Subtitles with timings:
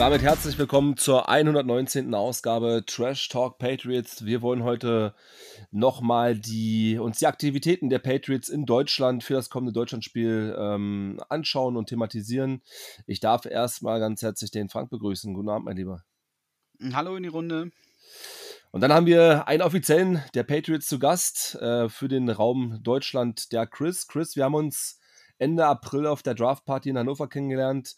[0.00, 2.14] damit herzlich willkommen zur 119.
[2.14, 4.24] Ausgabe Trash Talk Patriots.
[4.24, 5.14] Wir wollen heute
[5.72, 11.76] nochmal die, uns die Aktivitäten der Patriots in Deutschland für das kommende Deutschlandspiel ähm, anschauen
[11.76, 12.62] und thematisieren.
[13.06, 15.34] Ich darf erstmal ganz herzlich den Frank begrüßen.
[15.34, 16.02] Guten Abend, mein Lieber.
[16.94, 17.70] Hallo in die Runde.
[18.70, 23.52] Und dann haben wir einen offiziellen der Patriots zu Gast äh, für den Raum Deutschland,
[23.52, 24.08] der Chris.
[24.08, 24.98] Chris, wir haben uns
[25.40, 27.96] Ende April auf der Draft Party in Hannover kennengelernt.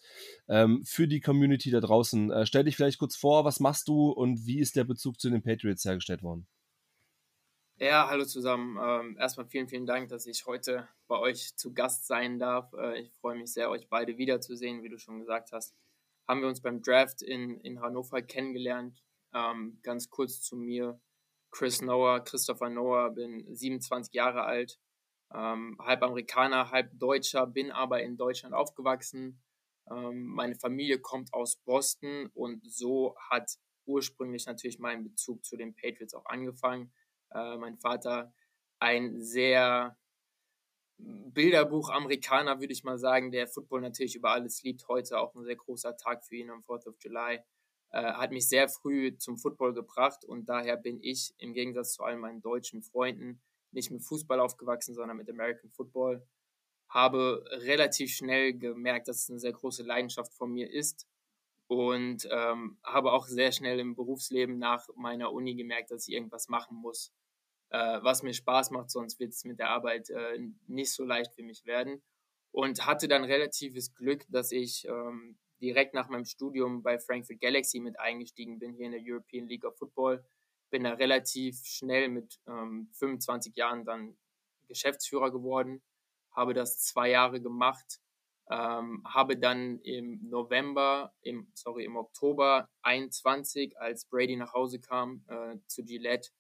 [0.48, 2.30] Ähm, für die Community da draußen.
[2.30, 5.28] Äh, stell dich vielleicht kurz vor, was machst du und wie ist der Bezug zu
[5.28, 6.47] den Patriots hergestellt worden?
[7.78, 8.78] Ja, hallo zusammen.
[8.80, 12.73] Ähm, erstmal vielen, vielen Dank, dass ich heute bei euch zu Gast sein darf.
[12.74, 15.74] Äh, ich freue mich sehr, euch beide wiederzusehen, wie du schon gesagt hast.
[16.28, 19.02] Haben wir uns beim Draft in, in Hannover kennengelernt.
[19.34, 21.00] Ähm, ganz kurz zu mir.
[21.50, 24.78] Chris Noah, Christopher Noah, bin 27 Jahre alt,
[25.34, 29.42] ähm, halb Amerikaner, halb Deutscher, bin aber in Deutschland aufgewachsen.
[29.91, 35.75] Ähm, meine Familie kommt aus Boston und so hat ursprünglich natürlich mein Bezug zu den
[35.75, 36.92] Patriots auch angefangen.
[37.34, 38.33] Äh, mein Vater
[38.78, 39.97] ein sehr
[40.98, 44.86] Bilderbuch-Amerikaner, würde ich mal sagen, der Football natürlich über alles liebt.
[44.88, 47.41] Heute auch ein sehr großer Tag für ihn am 4th of July.
[47.91, 52.05] Äh, hat mich sehr früh zum Football gebracht und daher bin ich im Gegensatz zu
[52.05, 53.41] all meinen deutschen Freunden
[53.73, 56.27] nicht mit Fußball aufgewachsen, sondern mit American Football.
[56.89, 61.06] Habe relativ schnell gemerkt, dass es eine sehr große Leidenschaft von mir ist
[61.67, 66.48] und ähm, habe auch sehr schnell im Berufsleben nach meiner Uni gemerkt, dass ich irgendwas
[66.48, 67.12] machen muss,
[67.70, 71.34] äh, was mir Spaß macht, sonst wird es mit der Arbeit äh, nicht so leicht
[71.34, 72.03] für mich werden.
[72.50, 77.81] Und hatte dann relatives Glück, dass ich ähm, direkt nach meinem Studium bei Frankfurt Galaxy
[77.81, 80.23] mit eingestiegen bin, hier in der European League of Football
[80.73, 84.17] bin da relativ schnell mit ähm, 25 Jahren dann
[84.67, 85.83] Geschäftsführer geworden,
[86.33, 88.00] habe das zwei Jahre gemacht,
[88.50, 95.25] ähm, habe dann im November, im, sorry, im Oktober 21, als Brady nach Hause kam
[95.28, 96.31] äh, zu Gillette,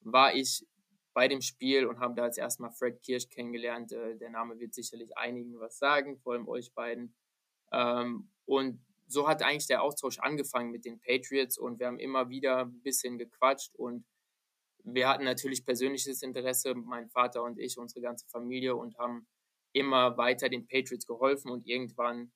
[0.00, 0.66] war ich
[1.14, 3.92] bei dem Spiel und habe da als erstmal Fred Kirsch kennengelernt.
[3.92, 7.14] Äh, der Name wird sicherlich einigen was sagen, vor allem euch beiden.
[7.72, 12.28] Ähm, und so hat eigentlich der Austausch angefangen mit den Patriots und wir haben immer
[12.28, 14.04] wieder ein bisschen gequatscht und
[14.84, 19.26] wir hatten natürlich persönliches Interesse, mein Vater und ich, unsere ganze Familie und haben
[19.72, 22.32] immer weiter den Patriots geholfen und irgendwann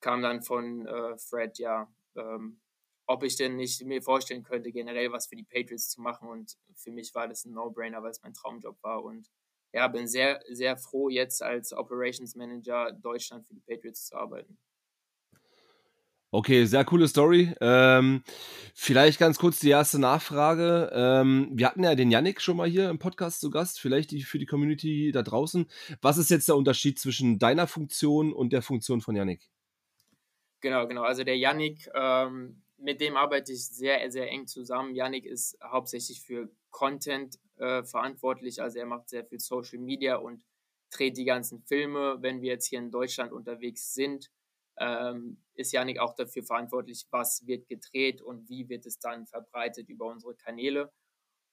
[0.00, 2.60] kam dann von äh, Fred, ja, ähm,
[3.06, 6.56] ob ich denn nicht mir vorstellen könnte, generell was für die Patriots zu machen und
[6.74, 9.30] für mich war das ein No-Brainer, weil es mein Traumjob war und
[9.72, 14.58] ja, bin sehr, sehr froh, jetzt als Operations Manager Deutschland für die Patriots zu arbeiten.
[16.30, 17.54] Okay, sehr coole Story.
[17.62, 18.22] Ähm,
[18.74, 20.90] vielleicht ganz kurz die erste Nachfrage.
[20.92, 24.22] Ähm, wir hatten ja den Yannick schon mal hier im Podcast zu Gast, vielleicht die,
[24.22, 25.66] für die Community da draußen.
[26.02, 29.48] Was ist jetzt der Unterschied zwischen deiner Funktion und der Funktion von Yannick?
[30.60, 31.02] Genau, genau.
[31.02, 34.94] Also der Yannick, ähm, mit dem arbeite ich sehr, sehr eng zusammen.
[34.94, 38.60] Yannick ist hauptsächlich für Content äh, verantwortlich.
[38.60, 40.44] Also er macht sehr viel Social Media und
[40.90, 42.18] dreht die ganzen Filme.
[42.20, 44.30] Wenn wir jetzt hier in Deutschland unterwegs sind,
[44.80, 49.88] ähm, ist Janik auch dafür verantwortlich, was wird gedreht und wie wird es dann verbreitet
[49.88, 50.92] über unsere Kanäle.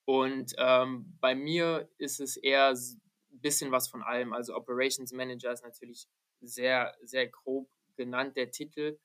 [0.06, 3.00] Und ähm, bei mir ist es eher ein
[3.31, 4.34] bisschen was von allem.
[4.34, 6.08] Also Operations Manager ist natürlich
[6.41, 9.00] sehr, sehr grob genannt, der Titel.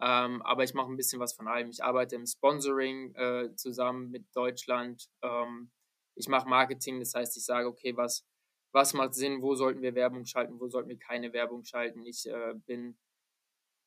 [0.00, 1.70] Ähm, aber ich mache ein bisschen was von allem.
[1.70, 5.08] Ich arbeite im Sponsoring äh, zusammen mit Deutschland.
[5.22, 5.70] Ähm,
[6.14, 8.24] ich mache Marketing, das heißt, ich sage, okay, was,
[8.72, 12.04] was macht Sinn, wo sollten wir Werbung schalten, wo sollten wir keine Werbung schalten.
[12.04, 12.98] Ich äh, bin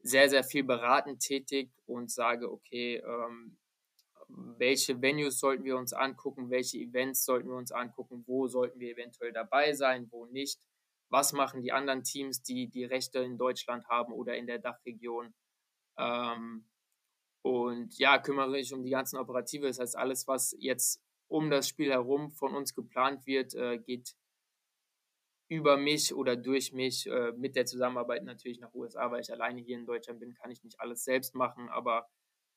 [0.02, 3.58] sehr, sehr viel beratend tätig und sage, okay, ähm,
[4.30, 8.92] welche Venues sollten wir uns angucken, welche Events sollten wir uns angucken, wo sollten wir
[8.92, 10.60] eventuell dabei sein, wo nicht,
[11.10, 15.34] was machen die anderen Teams, die die Rechte in Deutschland haben oder in der Dachregion.
[15.98, 16.66] Ähm,
[17.42, 21.68] und ja, kümmere mich um die ganzen Operative, das heißt alles, was jetzt um das
[21.68, 24.16] Spiel herum von uns geplant wird, äh, geht
[25.50, 29.62] über mich oder durch mich äh, mit der Zusammenarbeit natürlich nach USA, weil ich alleine
[29.62, 32.08] hier in Deutschland bin, kann ich nicht alles selbst machen, aber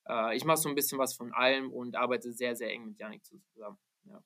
[0.06, 2.98] äh, ich mache so ein bisschen was von allem und arbeite sehr, sehr eng mit
[2.98, 3.78] Janik zusammen.
[4.04, 4.22] Ja,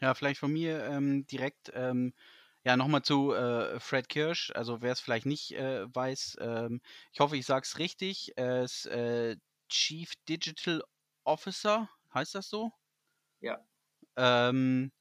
[0.00, 1.72] ja vielleicht von mir ähm, direkt.
[1.74, 2.12] Ähm
[2.64, 4.52] ja, nochmal zu äh, Fred Kirsch.
[4.54, 6.80] Also wer es vielleicht nicht äh, weiß, ähm,
[7.12, 8.32] ich hoffe, ich sage es richtig.
[8.36, 9.36] Er ist äh,
[9.68, 10.82] Chief Digital
[11.24, 12.72] Officer, heißt das so?
[13.40, 13.66] Ja.
[14.16, 14.92] Ähm,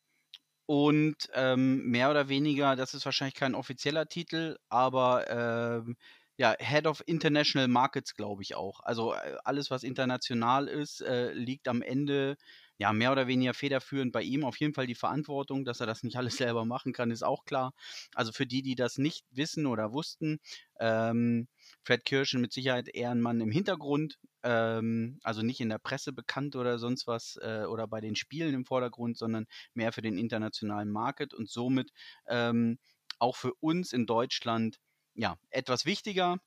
[0.71, 5.97] und ähm, mehr oder weniger, das ist wahrscheinlich kein offizieller Titel, aber ähm,
[6.37, 8.79] ja, Head of International Markets, glaube ich auch.
[8.79, 12.37] Also äh, alles, was international ist, äh, liegt am Ende
[12.77, 14.43] ja mehr oder weniger federführend bei ihm.
[14.43, 17.45] Auf jeden Fall die Verantwortung, dass er das nicht alles selber machen kann, ist auch
[17.45, 17.73] klar.
[18.15, 20.39] Also für die, die das nicht wissen oder wussten,
[20.79, 21.47] Ähm,
[21.83, 26.11] Fred Kirschen mit Sicherheit eher ein Mann im Hintergrund, ähm, also nicht in der Presse
[26.13, 29.45] bekannt oder sonst was äh, oder bei den Spielen im Vordergrund, sondern
[29.75, 31.91] mehr für den internationalen Market und somit
[32.27, 32.79] ähm,
[33.19, 34.77] auch für uns in Deutschland
[35.13, 36.37] ja etwas wichtiger.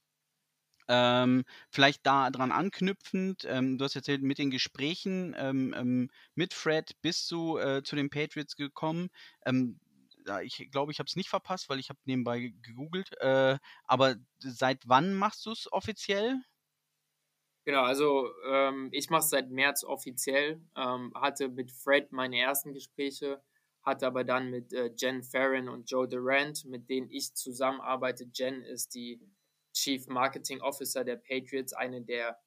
[0.89, 6.93] Ähm, vielleicht daran anknüpfend, ähm, du hast erzählt, mit den Gesprächen ähm, ähm mit Fred
[7.03, 9.09] bist du äh, zu den Patriots gekommen.
[9.47, 9.81] Ähm,
[10.43, 13.13] ich glaube, ich habe es nicht verpasst, weil ich habe nebenbei gegoogelt.
[13.21, 16.41] Äh, aber seit wann machst du es offiziell?
[17.67, 23.43] Genau, also ähm, ich mache es seit März offiziell, hatte mit Fred meine ersten Gespräche,
[23.83, 28.27] hatte aber dann mit äh, Jen Farron und Joe Durant, mit denen ich zusammenarbeite.
[28.35, 29.21] Jen ist die
[29.75, 32.39] Chief Marketing Officer der Patriots, eine der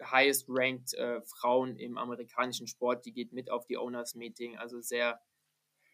[0.00, 3.04] highest ranked äh, Frauen im amerikanischen Sport.
[3.06, 5.20] Die geht mit auf die Owners Meeting, also sehr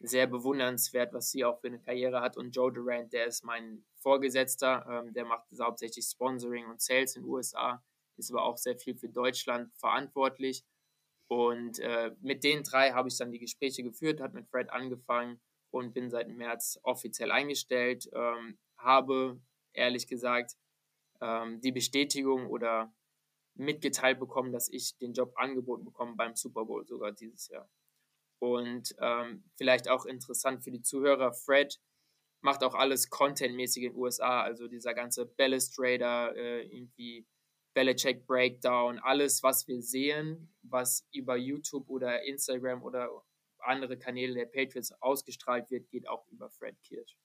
[0.00, 2.37] sehr bewundernswert, was sie auch für eine Karriere hat.
[2.37, 7.23] Und Joe Durant, der ist mein Vorgesetzter, ähm, der macht hauptsächlich Sponsoring und Sales in
[7.23, 7.85] den USA,
[8.17, 10.64] ist aber auch sehr viel für Deutschland verantwortlich.
[11.29, 15.41] Und äh, mit den drei habe ich dann die Gespräche geführt, hat mit Fred angefangen
[15.70, 18.08] und bin seit März offiziell eingestellt.
[18.12, 19.38] Ähm, habe
[19.72, 20.56] ehrlich gesagt
[21.20, 22.93] ähm, die Bestätigung oder
[23.55, 27.69] mitgeteilt bekommen, dass ich den Job angeboten bekomme beim Super Bowl sogar dieses Jahr.
[28.38, 31.78] Und ähm, vielleicht auch interessant für die Zuhörer, Fred
[32.43, 37.26] macht auch alles contentmäßig in den USA, also dieser ganze Balustrader, äh, irgendwie
[37.75, 43.11] Belichick Breakdown, alles, was wir sehen, was über YouTube oder Instagram oder
[43.58, 47.16] andere Kanäle der Patriots ausgestrahlt wird, geht auch über Fred Kirsch.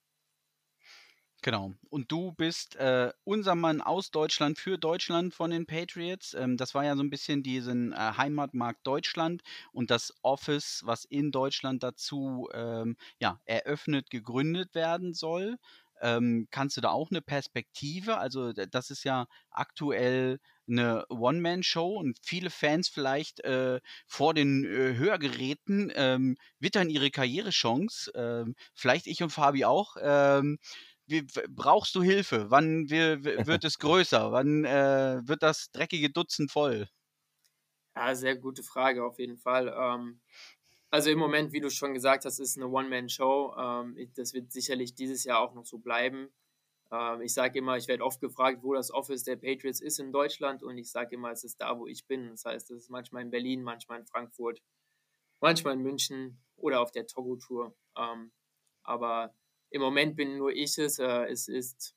[1.46, 1.74] Genau.
[1.90, 6.34] Und du bist äh, unser Mann aus Deutschland für Deutschland von den Patriots.
[6.34, 11.04] Ähm, das war ja so ein bisschen diesen äh, Heimatmarkt Deutschland und das Office, was
[11.04, 15.56] in Deutschland dazu ähm, ja, eröffnet, gegründet werden soll.
[16.00, 18.18] Ähm, kannst du da auch eine Perspektive?
[18.18, 24.96] Also das ist ja aktuell eine One-Man-Show und viele Fans vielleicht äh, vor den äh,
[24.96, 28.10] Hörgeräten ähm, wittern ihre Karrierechance.
[28.16, 29.96] Ähm, vielleicht ich und Fabi auch.
[30.02, 30.58] Ähm,
[31.06, 32.50] wie, brauchst du Hilfe?
[32.50, 34.32] Wann wir, wird es größer?
[34.32, 36.88] Wann äh, wird das dreckige Dutzend voll?
[37.96, 39.74] Ja, sehr gute Frage auf jeden Fall.
[39.76, 40.20] Ähm,
[40.90, 43.54] also im Moment, wie du schon gesagt hast, ist eine One-Man-Show.
[43.58, 46.28] Ähm, das wird sicherlich dieses Jahr auch noch so bleiben.
[46.92, 50.12] Ähm, ich sage immer, ich werde oft gefragt, wo das Office der Patriots ist in
[50.12, 52.30] Deutschland und ich sage immer, es ist da, wo ich bin.
[52.30, 54.62] Das heißt, es ist manchmal in Berlin, manchmal in Frankfurt,
[55.40, 57.74] manchmal in München oder auf der Togo-Tour.
[57.96, 58.32] Ähm,
[58.84, 59.34] aber
[59.70, 60.98] im Moment bin nur ich es.
[60.98, 61.96] Äh, es ist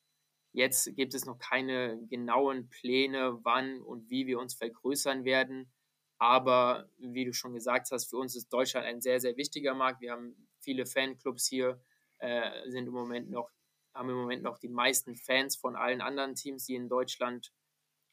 [0.52, 5.72] jetzt gibt es noch keine genauen Pläne, wann und wie wir uns vergrößern werden.
[6.18, 10.02] Aber wie du schon gesagt hast, für uns ist Deutschland ein sehr, sehr wichtiger Markt.
[10.02, 11.82] Wir haben viele Fanclubs hier,
[12.18, 13.50] äh, sind im Moment noch,
[13.94, 17.54] haben im Moment noch die meisten Fans von allen anderen Teams, die in Deutschland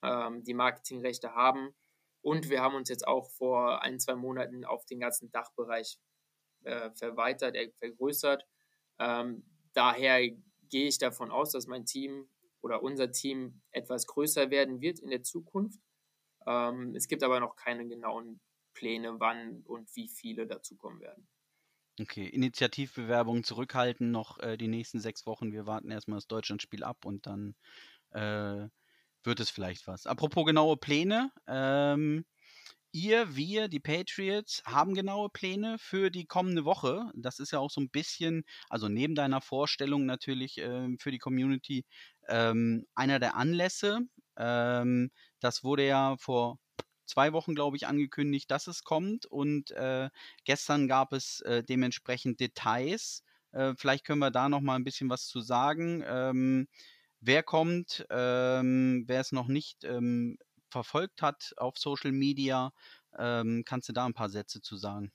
[0.03, 1.75] ähm, die Marketingrechte haben.
[2.23, 5.99] Und wir haben uns jetzt auch vor ein, zwei Monaten auf den ganzen Dachbereich
[6.63, 8.47] äh, verweitert, äh, vergrößert.
[8.99, 10.21] Ähm, daher
[10.69, 12.29] gehe ich davon aus, dass mein Team
[12.61, 15.81] oder unser Team etwas größer werden wird in der Zukunft.
[16.47, 18.41] Ähm, es gibt aber noch keine genauen
[18.75, 21.29] Pläne, wann und wie viele dazukommen werden.
[21.99, 25.53] Okay, Initiativbewerbungen zurückhalten noch äh, die nächsten sechs Wochen.
[25.53, 27.55] Wir warten erstmal das Deutschlandspiel ab und dann
[28.11, 28.69] äh,
[29.23, 30.07] wird es vielleicht was.
[30.07, 31.33] Apropos genaue Pläne.
[31.47, 32.27] Ähm,
[32.97, 37.11] ihr, wir, die Patriots, haben genaue Pläne für die kommende Woche.
[37.15, 41.19] Das ist ja auch so ein bisschen, also neben deiner Vorstellung natürlich ähm, für die
[41.19, 41.85] Community,
[42.27, 44.01] ähm, einer der Anlässe.
[44.39, 45.11] Ähm,
[45.41, 46.59] das wurde ja vor
[47.05, 49.27] zwei Wochen, glaube ich, angekündigt, dass es kommt.
[49.27, 50.09] Und äh,
[50.45, 53.23] gestern gab es äh, dementsprechend Details.
[53.53, 56.03] Äh, vielleicht können wir da noch mal ein bisschen was zu sagen.
[56.07, 56.67] Ähm,
[57.21, 60.39] wer kommt, ähm, wer es noch nicht ähm,
[60.77, 62.73] verfolgt hat auf Social Media.
[63.19, 65.11] Ähm, kannst du da ein paar Sätze zu sagen?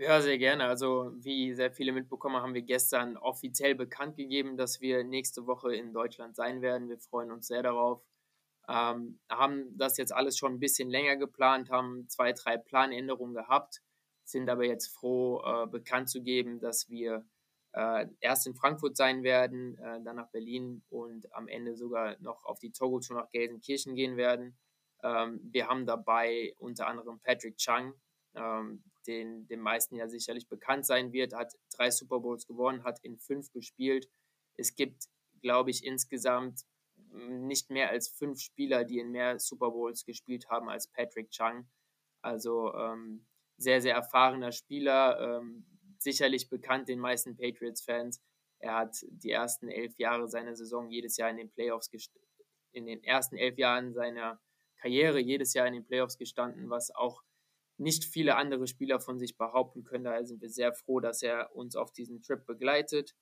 [0.00, 0.64] Ja, sehr gerne.
[0.64, 5.74] Also, wie sehr viele mitbekommen, haben wir gestern offiziell bekannt gegeben, dass wir nächste Woche
[5.76, 6.88] in Deutschland sein werden.
[6.88, 8.02] Wir freuen uns sehr darauf.
[8.68, 13.82] Ähm, haben das jetzt alles schon ein bisschen länger geplant, haben zwei, drei Planänderungen gehabt,
[14.24, 17.26] sind aber jetzt froh, äh, bekannt zu geben, dass wir
[17.72, 22.44] äh, erst in Frankfurt sein werden, äh, dann nach Berlin und am Ende sogar noch
[22.44, 24.58] auf die Togo-Tour nach Gelsenkirchen gehen werden.
[25.02, 27.94] Ähm, wir haben dabei unter anderem Patrick Chung,
[28.34, 33.00] ähm, den den meisten ja sicherlich bekannt sein wird, hat drei Super Bowls gewonnen, hat
[33.02, 34.08] in fünf gespielt.
[34.56, 35.04] Es gibt,
[35.40, 36.60] glaube ich, insgesamt
[37.10, 41.68] nicht mehr als fünf Spieler, die in mehr Super Bowls gespielt haben als Patrick Chung.
[42.22, 43.26] Also ähm,
[43.56, 45.66] sehr, sehr erfahrener Spieler, ähm,
[46.02, 48.20] sicherlich bekannt den meisten Patriots-Fans.
[48.58, 51.90] Er hat die ersten elf Jahre seiner Saison jedes Jahr in den Playoffs
[52.72, 54.40] in den ersten elf Jahren seiner
[54.80, 57.22] Karriere jedes Jahr in den Playoffs gestanden, was auch
[57.76, 60.04] nicht viele andere Spieler von sich behaupten können.
[60.04, 63.14] Daher sind wir sehr froh, dass er uns auf diesen Trip begleitet.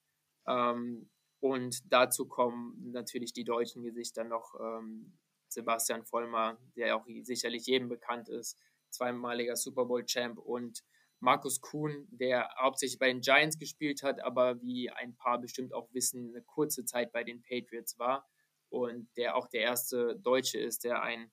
[0.46, 1.10] Ähm,
[1.40, 4.54] und dazu kommen natürlich die deutschen Gesichter noch.
[4.60, 5.18] Ähm,
[5.48, 8.56] Sebastian Vollmer, der auch sicherlich jedem bekannt ist,
[8.90, 10.84] zweimaliger Super Bowl-Champ und
[11.20, 15.92] Markus Kuhn, der hauptsächlich bei den Giants gespielt hat, aber wie ein paar bestimmt auch
[15.92, 18.26] wissen, eine kurze Zeit bei den Patriots war
[18.70, 21.30] und der auch der erste Deutsche ist, der einen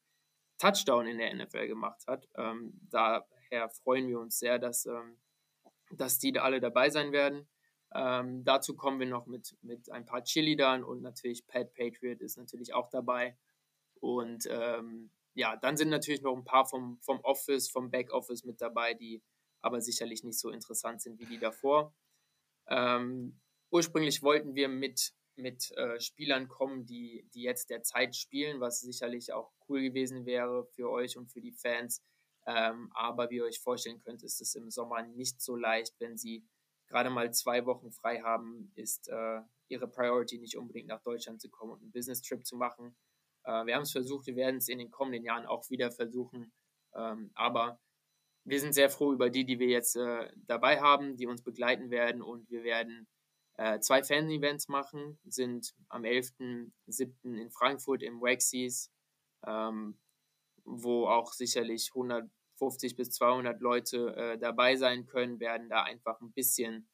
[0.58, 2.28] Touchdown in der NFL gemacht hat.
[2.36, 5.20] Ähm, daher freuen wir uns sehr, dass, ähm,
[5.92, 7.48] dass die da alle dabei sein werden.
[7.96, 12.38] Ähm, dazu kommen wir noch mit, mit ein paar Cheerleadern und natürlich Pat Patriot ist
[12.38, 13.38] natürlich auch dabei.
[14.02, 18.60] Und ähm, ja, dann sind natürlich noch ein paar vom, vom Office, vom Backoffice mit
[18.60, 19.24] dabei, die
[19.62, 21.94] aber sicherlich nicht so interessant sind wie die davor.
[22.68, 23.40] Ähm,
[23.72, 28.82] ursprünglich wollten wir mit, mit äh, Spielern kommen, die, die jetzt der Zeit spielen, was
[28.82, 32.04] sicherlich auch cool gewesen wäre für euch und für die Fans.
[32.46, 36.18] Ähm, aber wie ihr euch vorstellen könnt, ist es im Sommer nicht so leicht, wenn
[36.18, 36.48] sie
[36.88, 41.50] gerade mal zwei Wochen frei haben, ist äh, ihre Priority nicht unbedingt nach Deutschland zu
[41.50, 42.96] kommen und einen Business Trip zu machen.
[43.44, 46.54] Äh, wir haben es versucht, wir werden es in den kommenden Jahren auch wieder versuchen.
[46.96, 47.80] Ähm, aber
[48.48, 51.90] wir sind sehr froh über die, die wir jetzt äh, dabei haben, die uns begleiten
[51.90, 53.08] werden und wir werden
[53.58, 56.72] äh, zwei Fan-Events machen, sind am 11.07.
[57.24, 58.90] in Frankfurt im Waxies,
[59.46, 60.00] ähm,
[60.64, 66.32] wo auch sicherlich 150 bis 200 Leute äh, dabei sein können, werden da einfach ein
[66.32, 66.88] bisschen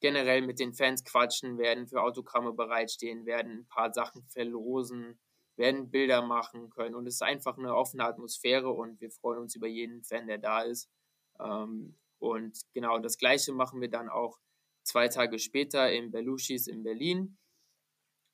[0.00, 5.20] generell mit den Fans quatschen, werden für Autogramme bereitstehen, werden ein paar Sachen verlosen,
[5.60, 9.54] werden Bilder machen können und es ist einfach eine offene Atmosphäre und wir freuen uns
[9.54, 10.90] über jeden Fan, der da ist.
[11.38, 14.38] Ähm, und genau das Gleiche machen wir dann auch
[14.82, 17.38] zwei Tage später im Belushis in Berlin.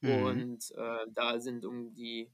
[0.01, 0.23] Mhm.
[0.23, 2.33] Und äh, da sind um die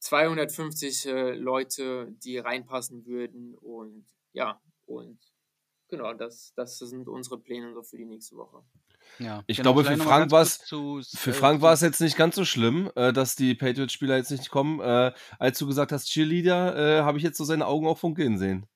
[0.00, 3.54] 250 äh, Leute, die reinpassen würden.
[3.54, 5.18] Und ja, und
[5.88, 8.64] genau, das, das sind unsere Pläne so für die nächste Woche.
[9.18, 12.16] Ja, ich genau, glaube, für Frank war es für äh, Frank war es jetzt nicht
[12.16, 14.80] ganz so schlimm, äh, dass die Patriots-Spieler jetzt nicht kommen.
[14.80, 18.38] Äh, als du gesagt hast, Cheerleader, äh, habe ich jetzt so seine Augen auch funkeln
[18.38, 18.66] sehen.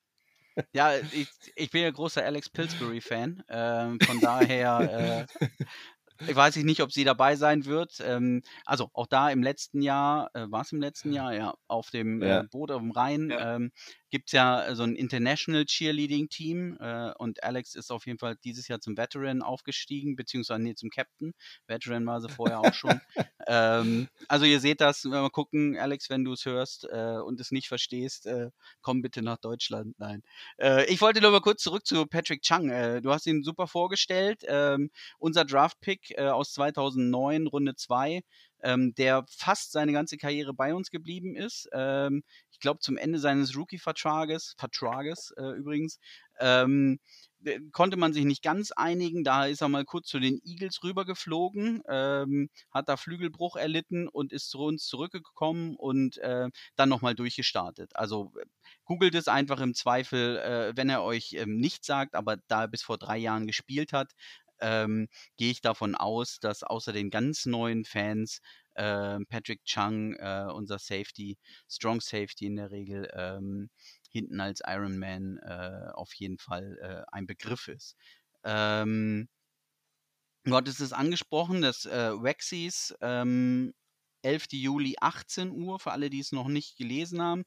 [0.73, 3.43] Ja, ich, ich bin ja großer Alex Pillsbury-Fan.
[3.49, 5.47] Ähm, von daher äh,
[6.27, 8.01] ich weiß nicht, ob sie dabei sein wird.
[8.03, 11.89] Ähm, also auch da im letzten Jahr, äh, war es im letzten Jahr, ja, auf
[11.89, 12.43] dem ja.
[12.43, 13.55] Boot auf dem Rhein, ja.
[14.15, 18.37] Gibt es ja so ein International Cheerleading Team äh, und Alex ist auf jeden Fall
[18.45, 21.33] dieses Jahr zum Veteran aufgestiegen, beziehungsweise nee, zum Captain.
[21.67, 23.01] Veteran war sie vorher auch schon.
[23.47, 27.41] ähm, also ihr seht das, wenn wir gucken, Alex, wenn du es hörst äh, und
[27.41, 29.99] es nicht verstehst, äh, komm bitte nach Deutschland.
[29.99, 30.23] Nein.
[30.61, 32.69] Äh, ich wollte nur mal kurz zurück zu Patrick Chung.
[32.69, 34.43] Äh, du hast ihn super vorgestellt.
[34.47, 38.21] Ähm, unser Draft-Pick äh, aus 2009, Runde 2
[38.65, 41.69] ähm, der fast seine ganze Karriere bei uns geblieben ist.
[41.71, 42.23] Ähm,
[42.55, 45.99] ich glaube, zum Ende seines Rookie-Vertrages, Vertrages äh, übrigens,
[46.39, 46.99] ähm,
[47.73, 49.25] konnte man sich nicht ganz einigen.
[49.25, 54.31] Da ist er mal kurz zu den Eagles rübergeflogen, ähm, hat da Flügelbruch erlitten und
[54.31, 56.47] ist zu uns zurückgekommen und äh,
[56.77, 57.91] dann nochmal durchgestartet.
[57.93, 58.31] Also
[58.85, 62.67] googelt es einfach im Zweifel, äh, wenn er euch ähm, nicht sagt, aber da er
[62.69, 64.13] bis vor drei Jahren gespielt hat,
[64.61, 70.47] ähm, gehe ich davon aus, dass außer den ganz neuen Fans äh, Patrick Chung, äh,
[70.53, 71.37] unser Safety,
[71.69, 73.69] Strong Safety in der Regel, ähm,
[74.09, 77.95] hinten als Iron Man äh, auf jeden Fall äh, ein Begriff ist.
[78.43, 79.27] Ähm,
[80.43, 83.73] du hattest es angesprochen, das äh, Waxies, ähm,
[84.21, 84.47] 11.
[84.53, 87.43] Juli 18 Uhr, für alle, die es noch nicht gelesen haben.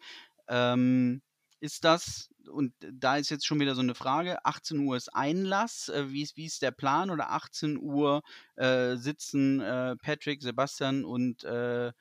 [0.48, 1.22] Ähm,
[1.60, 5.88] ist das, und da ist jetzt schon wieder so eine Frage, 18 Uhr ist Einlass,
[5.88, 7.10] äh, wie, ist, wie ist der Plan?
[7.10, 8.22] Oder 18 Uhr
[8.56, 11.92] äh, sitzen äh, Patrick, Sebastian und äh,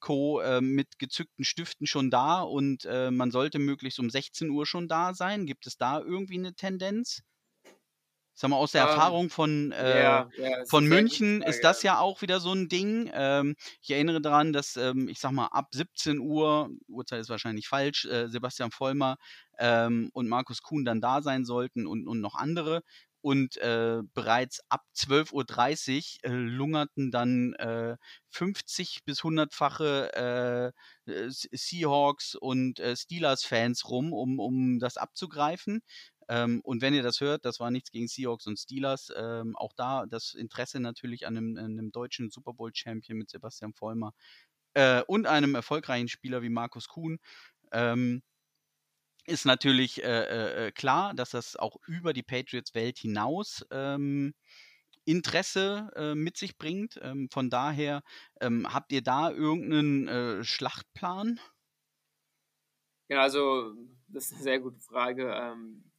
[0.00, 0.40] Co.
[0.40, 4.88] Äh, mit gezückten Stiften schon da und äh, man sollte möglichst um 16 Uhr schon
[4.88, 5.46] da sein?
[5.46, 7.22] Gibt es da irgendwie eine Tendenz?
[8.40, 11.82] Sag mal, aus der um, ähm, Erfahrung von, äh, ja, ja, von München ist das
[11.82, 13.10] ja auch wieder so ein Ding.
[13.12, 17.68] Ähm, ich erinnere daran, dass, ähm, ich sag mal, ab 17 Uhr, Uhrzeit ist wahrscheinlich
[17.68, 19.18] falsch, äh, Sebastian Vollmer
[19.58, 22.80] ähm, und Markus Kuhn dann da sein sollten und, und noch andere.
[23.20, 27.54] Und äh, bereits ab 12.30 Uhr äh, lungerten dann
[28.30, 30.72] 50 äh, bis 100-fache
[31.06, 35.82] äh, Seahawks und Steelers-Fans rum, um, um das abzugreifen.
[36.30, 39.12] Ähm, und wenn ihr das hört, das war nichts gegen Seahawks und Steelers.
[39.16, 44.14] Ähm, auch da das Interesse natürlich an einem, einem deutschen Super Bowl-Champion mit Sebastian Vollmer
[44.74, 47.18] äh, und einem erfolgreichen Spieler wie Markus Kuhn.
[47.72, 48.22] Ähm,
[49.26, 54.32] ist natürlich äh, äh, äh klar, dass das auch über die Patriots-Welt hinaus ähm,
[55.04, 57.00] Interesse äh, mit sich bringt.
[57.02, 58.04] Ähm, von daher,
[58.40, 61.40] ähm, habt ihr da irgendeinen äh, Schlachtplan?
[63.08, 63.74] Ja, also
[64.06, 65.32] das ist eine sehr gute Frage.
[65.34, 65.89] Ähm,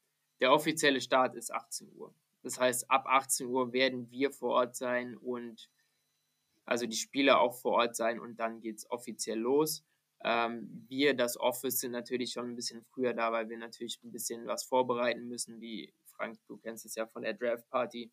[0.42, 2.14] der offizielle Start ist 18 Uhr.
[2.44, 5.70] Das heißt, ab 18 Uhr werden wir vor Ort sein und
[6.66, 9.84] also die Spieler auch vor Ort sein und dann geht es offiziell los.
[10.24, 14.12] Ähm, wir, das Office, sind natürlich schon ein bisschen früher da, weil wir natürlich ein
[14.12, 18.12] bisschen was vorbereiten müssen, wie Frank, du kennst es ja von der Draft Party.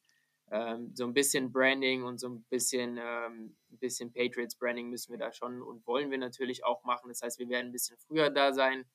[0.51, 5.19] Ähm, so ein bisschen Branding und so ein bisschen, ähm, bisschen Patriots Branding müssen wir
[5.19, 7.09] da schon und wollen wir natürlich auch machen.
[7.09, 8.87] Das heißt, wir werden ein bisschen früher da sein.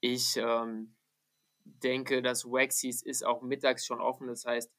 [0.00, 0.96] Ich ähm,
[1.64, 4.26] denke, das Waxies ist auch mittags schon offen.
[4.26, 4.72] Das heißt,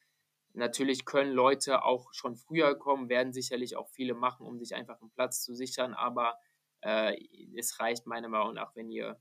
[0.53, 5.01] natürlich können Leute auch schon früher kommen, werden sicherlich auch viele machen, um sich einfach
[5.01, 5.93] einen Platz zu sichern.
[5.93, 6.37] Aber
[6.81, 7.15] äh,
[7.55, 9.19] es reicht meiner Meinung nach, wenn ihr,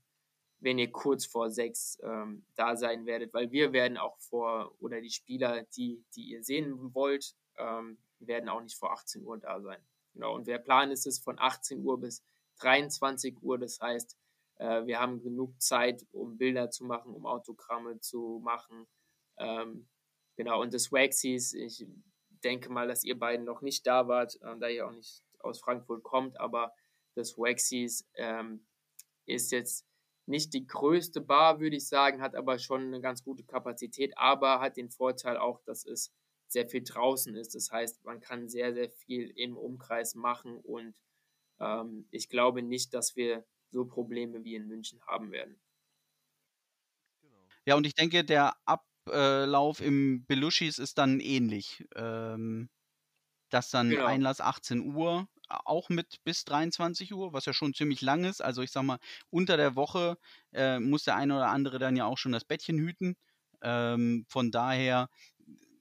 [0.59, 5.01] wenn ihr kurz vor sechs ähm, da sein werdet, weil wir werden auch vor, oder
[5.01, 9.61] die Spieler, die, die ihr sehen wollt, ähm, werden auch nicht vor 18 Uhr da
[9.61, 9.81] sein.
[10.13, 10.33] Genau.
[10.33, 12.23] Und der Plan ist es von 18 Uhr bis
[12.59, 13.57] 23 Uhr.
[13.57, 14.17] Das heißt,
[14.57, 18.87] äh, wir haben genug Zeit, um Bilder zu machen, um Autogramme zu machen.
[19.37, 19.87] Ähm,
[20.35, 21.85] genau, und das Waxies, ich
[22.43, 25.59] denke mal, dass ihr beiden noch nicht da wart, äh, da ihr auch nicht aus
[25.59, 26.73] Frankfurt kommt, aber
[27.15, 28.65] das Waxies ähm,
[29.25, 29.85] ist jetzt
[30.27, 34.59] nicht die größte Bar, würde ich sagen, hat aber schon eine ganz gute Kapazität, aber
[34.59, 36.11] hat den Vorteil auch, dass es
[36.47, 37.55] sehr viel draußen ist.
[37.55, 40.95] Das heißt, man kann sehr, sehr viel im Umkreis machen und
[41.59, 45.59] ähm, ich glaube nicht, dass wir so Probleme wie in München haben werden.
[47.65, 51.85] Ja, und ich denke, der Ablauf im Belushis ist dann ähnlich.
[51.95, 52.69] Ähm,
[53.51, 54.05] dass dann genau.
[54.05, 58.41] Einlass 18 Uhr, auch mit bis 23 Uhr, was ja schon ziemlich lang ist.
[58.41, 60.17] Also ich sag mal, unter der Woche
[60.53, 63.15] äh, muss der eine oder andere dann ja auch schon das Bettchen hüten.
[63.61, 65.09] Ähm, von daher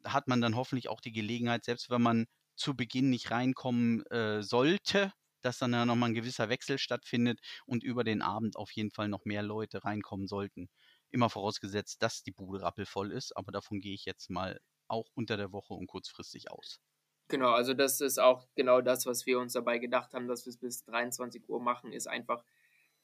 [0.05, 4.43] hat man dann hoffentlich auch die Gelegenheit, selbst wenn man zu Beginn nicht reinkommen äh,
[4.43, 5.13] sollte,
[5.45, 9.09] dass dann ja nochmal ein gewisser Wechsel stattfindet und über den Abend auf jeden Fall
[9.09, 10.69] noch mehr Leute reinkommen sollten.
[11.11, 15.37] Immer vorausgesetzt, dass die Bude rappelvoll ist, aber davon gehe ich jetzt mal auch unter
[15.37, 16.81] der Woche und kurzfristig aus.
[17.29, 20.51] Genau, also das ist auch genau das, was wir uns dabei gedacht haben, dass wir
[20.51, 22.45] es bis 23 Uhr machen, ist einfach,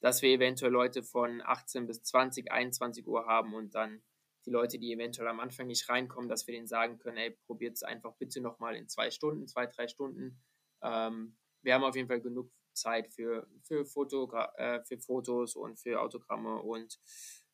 [0.00, 4.02] dass wir eventuell Leute von 18 bis 20, 21 Uhr haben und dann
[4.46, 7.74] die Leute, die eventuell am Anfang nicht reinkommen, dass wir denen sagen können, ey, probiert
[7.74, 10.42] es einfach bitte nochmal in zwei Stunden, zwei, drei Stunden.
[10.82, 15.78] Ähm, wir haben auf jeden Fall genug Zeit für, für, Fotogra äh, für Fotos und
[15.78, 16.98] für Autogramme und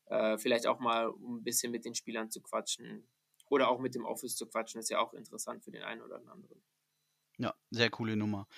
[0.07, 3.09] äh, vielleicht auch mal, ein bisschen mit den Spielern zu quatschen
[3.49, 6.19] oder auch mit dem Office zu quatschen, ist ja auch interessant für den einen oder
[6.19, 6.63] den anderen.
[7.39, 8.49] Ja, sehr coole Nummer.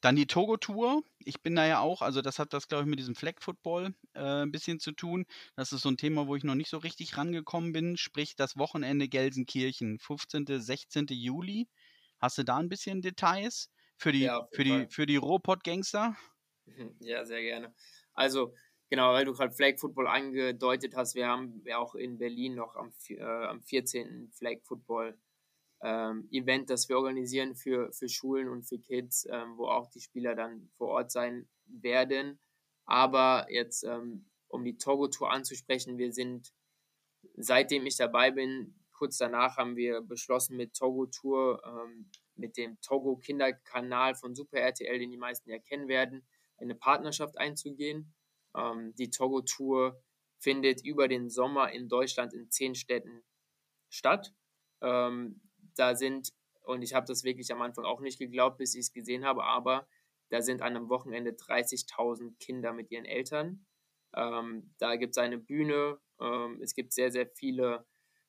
[0.00, 1.02] Dann die Togo-Tour.
[1.18, 4.42] Ich bin da ja auch, also das hat das, glaube ich, mit diesem Flag-Football äh,
[4.42, 5.26] ein bisschen zu tun.
[5.56, 7.96] Das ist so ein Thema, wo ich noch nicht so richtig rangekommen bin.
[7.96, 11.06] Sprich, das Wochenende Gelsenkirchen, 15., 16.
[11.10, 11.68] Juli.
[12.20, 13.70] Hast du da ein bisschen Details?
[13.98, 16.16] Für die, ja, für die, für die Robot-Gangster?
[17.00, 17.74] Ja, sehr gerne.
[18.14, 18.54] Also,
[18.88, 22.76] genau, weil du gerade Flag Football angedeutet hast, wir haben ja auch in Berlin noch
[22.76, 24.30] am, äh, am 14.
[24.32, 25.18] Flag Football
[25.82, 30.00] ähm, Event, das wir organisieren für, für Schulen und für Kids, ähm, wo auch die
[30.00, 32.38] Spieler dann vor Ort sein werden.
[32.84, 36.52] Aber jetzt, ähm, um die Togo-Tour anzusprechen, wir sind,
[37.36, 42.80] seitdem ich dabei bin, kurz danach haben wir beschlossen mit Togo Tour ähm, mit dem
[42.80, 48.14] Togo Kinderkanal von Super RTL, den die meisten ja kennen werden, eine Partnerschaft einzugehen.
[48.56, 50.02] Ähm, die Togo Tour
[50.38, 53.24] findet über den Sommer in Deutschland in zehn Städten
[53.88, 54.32] statt.
[54.80, 55.40] Ähm,
[55.76, 58.92] da sind, und ich habe das wirklich am Anfang auch nicht geglaubt, bis ich es
[58.92, 59.88] gesehen habe, aber
[60.30, 63.66] da sind an einem Wochenende 30.000 Kinder mit ihren Eltern.
[64.14, 67.86] Ähm, da gibt es eine Bühne, ähm, es gibt sehr, sehr viele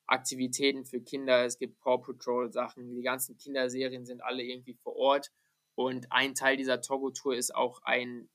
[0.09, 4.95] Aktivitäten für Kinder, es gibt Paw Patrol Sachen, die ganzen Kinderserien sind alle irgendwie vor
[4.95, 5.31] Ort.
[5.75, 8.29] Und ein Teil dieser Togo Tour ist auch ein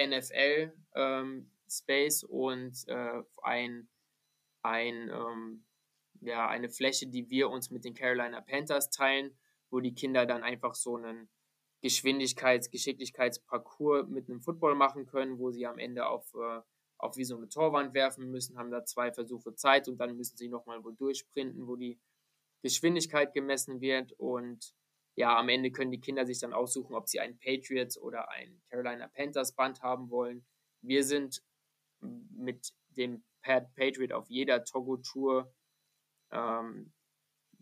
[0.00, 3.88] NFL ähm, Space und äh, ein,
[4.62, 5.64] ein ähm,
[6.20, 9.36] ja, eine Fläche, die wir uns mit den Carolina Panthers teilen,
[9.70, 11.28] wo die Kinder dann einfach so einen
[11.82, 16.60] Geschwindigkeits-, Geschicklichkeitsparcours mit einem Football machen können, wo sie am Ende auf äh,
[16.98, 20.36] auf wie so eine Torwand werfen müssen, haben da zwei Versuche Zeit und dann müssen
[20.36, 21.98] sie nochmal wo durchsprinten, wo die
[22.62, 24.74] Geschwindigkeit gemessen wird und
[25.14, 28.62] ja, am Ende können die Kinder sich dann aussuchen, ob sie ein Patriots oder ein
[28.70, 30.46] Carolina Panthers Band haben wollen.
[30.80, 31.42] Wir sind
[32.00, 35.52] mit dem Pat Patriot auf jeder Togo-Tour
[36.30, 36.92] ähm,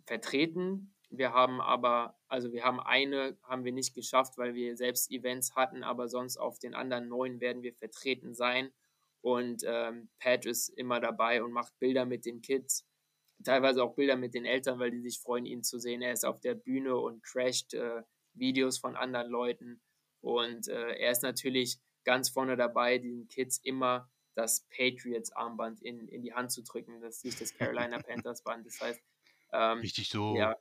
[0.04, 0.94] vertreten.
[1.08, 5.54] Wir haben aber, also wir haben eine, haben wir nicht geschafft, weil wir selbst Events
[5.54, 8.70] hatten, aber sonst auf den anderen neun werden wir vertreten sein.
[9.26, 12.86] Und ähm, Pat ist immer dabei und macht Bilder mit den Kids.
[13.42, 16.00] teilweise auch Bilder mit den Eltern, weil die sich freuen, ihn zu sehen.
[16.00, 19.82] Er ist auf der Bühne und crasht äh, Videos von anderen Leuten.
[20.20, 26.22] Und äh, er ist natürlich ganz vorne dabei, den Kids immer das Patriots-Armband in, in
[26.22, 27.00] die Hand zu drücken.
[27.00, 28.64] Das ist nicht das Carolina Panthers-Band.
[28.64, 29.02] Das heißt,
[29.52, 30.36] ähm, Richtig so.
[30.36, 30.56] Ja,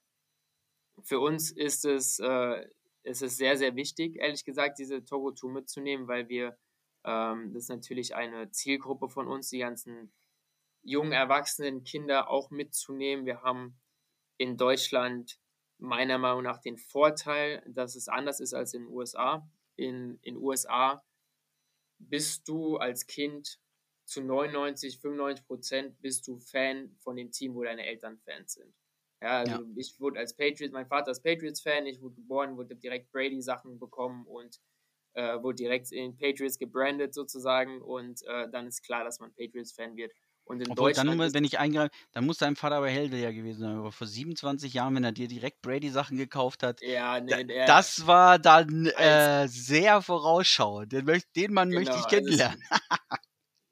[1.04, 2.68] für uns ist es, äh,
[3.04, 6.58] ist es sehr, sehr wichtig, ehrlich gesagt, diese Togo-Tour mitzunehmen, weil wir,
[7.06, 10.12] ähm, das ist natürlich eine Zielgruppe von uns, die ganzen
[10.82, 13.26] jungen Erwachsenen, Kinder auch mitzunehmen.
[13.26, 13.80] Wir haben
[14.38, 15.40] in Deutschland
[15.78, 19.48] meiner Meinung nach den Vorteil, dass es anders ist als in den USA.
[19.76, 21.04] In den USA
[22.00, 23.60] bist du als Kind
[24.06, 28.74] zu 99, 95 Prozent bist du Fan von dem Team, wo deine Eltern Fans sind.
[29.22, 29.64] Ja, also ja.
[29.76, 34.26] ich wurde als Patriots, mein Vater ist Patriots-Fan, ich wurde geboren, wurde direkt Brady-Sachen bekommen
[34.28, 34.60] und
[35.16, 39.96] äh, wurde direkt in Patriots gebrandet sozusagen und äh, dann ist klar, dass man Patriots-Fan
[39.96, 40.12] wird.
[40.44, 41.20] Und in Obwohl, Deutschland.
[41.20, 43.78] Dann, wenn ich eingreife, dann muss dein Vater aber Hellseher gewesen sein.
[43.78, 48.06] Aber vor 27 Jahren, wenn er dir direkt Brady-Sachen gekauft hat, ja, nee, da, das
[48.06, 50.92] war dann äh, sehr vorausschauend.
[50.92, 52.62] Den, den Mann genau, möchte ich kennenlernen.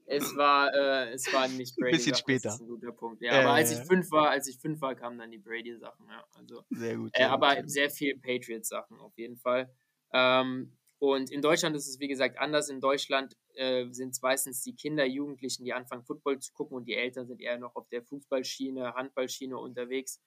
[0.06, 1.92] Es, war, äh, es war nicht Brady.
[1.94, 2.50] Ein bisschen später.
[2.50, 3.22] Das ist ein guter Punkt.
[3.22, 6.06] Ja, aber als ich fünf war, als ich fünf war, kamen dann die Brady-Sachen.
[6.08, 7.12] Ja, also, sehr gut.
[7.14, 7.72] Äh, sehr äh, aber gut.
[7.72, 9.74] sehr viel Patriots-Sachen auf jeden Fall.
[10.14, 12.70] Ähm, und in Deutschland ist es, wie gesagt, anders.
[12.70, 16.86] In Deutschland äh, sind es meistens die Kinder, Jugendlichen, die anfangen, Football zu gucken und
[16.86, 20.22] die Eltern sind eher noch auf der Fußballschiene, Handballschiene unterwegs.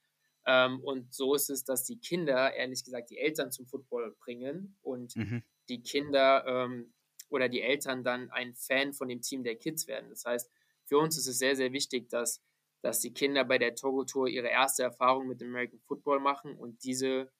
[0.45, 4.77] Ähm, und so ist es, dass die Kinder, ehrlich gesagt, die Eltern zum Football bringen
[4.83, 5.43] und mhm.
[5.71, 6.93] die Kinder ähm,
[7.31, 10.11] oder die Eltern dann ein Fan von dem Team der Kids werden.
[10.11, 10.51] Das heißt,
[10.85, 12.45] für uns ist es sehr, sehr wichtig, dass,
[12.83, 16.85] dass die Kinder bei der Togo Tour ihre erste Erfahrung mit American Football machen und
[16.85, 17.33] diese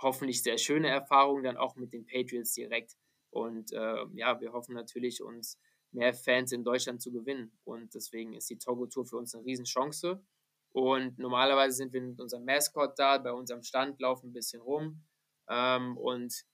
[0.00, 2.96] hoffentlich sehr schöne Erfahrung dann auch mit den Patriots direkt.
[3.30, 5.58] Und äh, ja, wir hoffen natürlich, uns
[5.92, 7.58] mehr Fans in Deutschland zu gewinnen.
[7.64, 10.22] Und deswegen ist die Togo Tour für uns eine Riesenchance.
[10.70, 15.02] Und normalerweise sind wir mit unserem Mascot da, bei unserem Stand laufen ein bisschen rum.
[15.48, 16.44] Ähm, und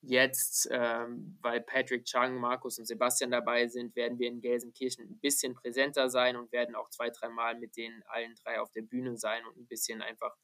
[0.00, 5.18] jetzt, ähm, weil Patrick Chang, Markus und Sebastian dabei sind, werden wir in Gelsenkirchen ein
[5.18, 9.16] bisschen präsenter sein und werden auch zwei, dreimal mit denen allen drei auf der Bühne
[9.16, 10.36] sein und ein bisschen einfach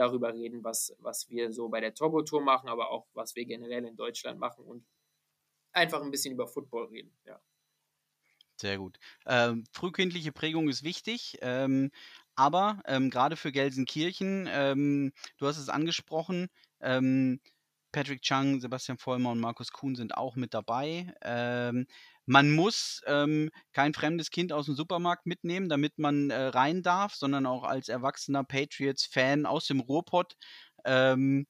[0.00, 3.84] darüber reden, was, was wir so bei der Togo-Tour machen, aber auch was wir generell
[3.84, 4.84] in Deutschland machen und
[5.72, 7.40] einfach ein bisschen über Football reden, ja.
[8.56, 8.98] Sehr gut.
[9.26, 11.90] Ähm, frühkindliche Prägung ist wichtig, ähm,
[12.34, 16.48] aber ähm, gerade für Gelsenkirchen, ähm, du hast es angesprochen,
[16.80, 17.40] ähm,
[17.92, 21.12] Patrick Chung, Sebastian Vollmer und Markus Kuhn sind auch mit dabei.
[22.32, 27.14] Man muss ähm, kein fremdes Kind aus dem Supermarkt mitnehmen, damit man äh, rein darf,
[27.14, 30.34] sondern auch als erwachsener Patriots-Fan aus dem Ruhrpott
[30.84, 31.46] ähm,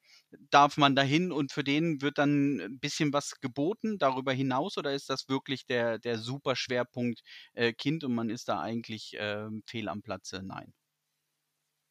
[0.51, 4.95] darf man dahin und für den wird dann ein bisschen was geboten darüber hinaus oder
[4.95, 7.21] ist das wirklich der, der super Schwerpunkt
[7.53, 10.43] äh, Kind und man ist da eigentlich äh, fehl am Platze?
[10.43, 10.73] Nein.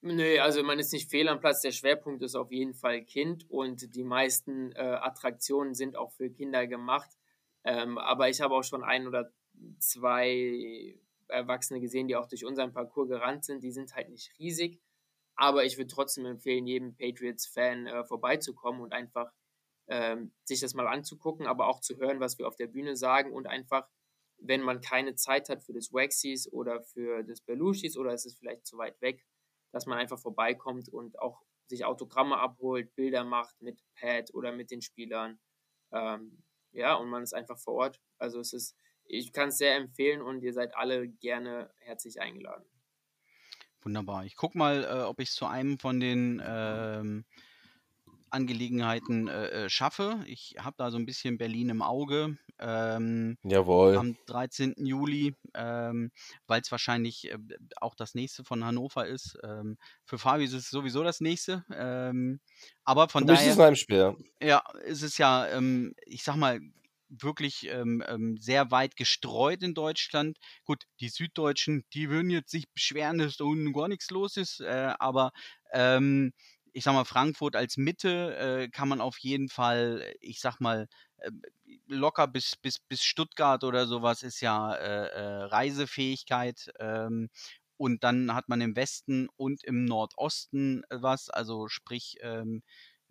[0.02, 1.62] Nö, also man ist nicht fehl am Platz.
[1.62, 6.30] Der Schwerpunkt ist auf jeden Fall Kind und die meisten äh, Attraktionen sind auch für
[6.30, 7.10] Kinder gemacht.
[7.66, 9.32] Ähm, aber ich habe auch schon ein oder
[9.80, 10.96] zwei
[11.28, 13.64] Erwachsene gesehen, die auch durch unseren Parcours gerannt sind.
[13.64, 14.82] Die sind halt nicht riesig.
[15.36, 19.32] Aber ich würde trotzdem empfehlen, jedem Patriots-Fan äh, vorbeizukommen und einfach
[19.88, 23.32] ähm, sich das mal anzugucken, aber auch zu hören, was wir auf der Bühne sagen
[23.32, 23.88] und einfach,
[24.38, 28.38] wenn man keine Zeit hat für das Waxies oder für das Belushis oder es ist
[28.38, 29.26] vielleicht zu weit weg,
[29.72, 34.72] dass man einfach vorbeikommt und auch sich Autogramme abholt, Bilder macht mit Pad oder mit
[34.72, 35.40] den Spielern.
[35.92, 38.02] Ähm, ja, und man ist einfach vor Ort.
[38.18, 42.66] Also es ist, ich kann es sehr empfehlen und ihr seid alle gerne herzlich eingeladen.
[43.82, 44.26] Wunderbar.
[44.26, 47.26] Ich gucke mal, äh, ob ich es zu einem von den ähm,
[48.30, 50.24] Angelegenheiten äh, äh, schaffe.
[50.28, 52.38] Ich habe da so ein bisschen Berlin im Auge.
[52.60, 53.98] Ähm, Jawohl.
[53.98, 54.76] Am 13.
[54.78, 56.12] Juli, ähm,
[56.48, 57.38] weil es wahrscheinlich äh,
[57.78, 59.38] auch das nächste von Hannover ist.
[59.44, 61.64] Ähm, für Fabi ist es sowieso das nächste.
[61.74, 62.40] Ähm,
[62.84, 63.48] aber von du daher.
[63.48, 64.16] Ist es Heimspiel.
[64.42, 66.60] Ja, ist es ja, ähm, ich sag mal,
[67.08, 70.38] wirklich ähm, sehr weit gestreut in Deutschland.
[70.64, 74.60] Gut, die Süddeutschen, die würden jetzt sich beschweren, dass da unten gar nichts los ist,
[74.60, 75.32] äh, aber
[76.74, 80.88] ich sag mal, Frankfurt als Mitte äh, kann man auf jeden Fall, ich sag mal,
[81.18, 81.32] äh,
[81.90, 86.72] locker bis, bis, bis Stuttgart oder sowas ist ja äh, äh, Reisefähigkeit.
[86.80, 87.30] Ähm,
[87.78, 92.62] und dann hat man im Westen und im Nordosten äh, was, also sprich, ähm,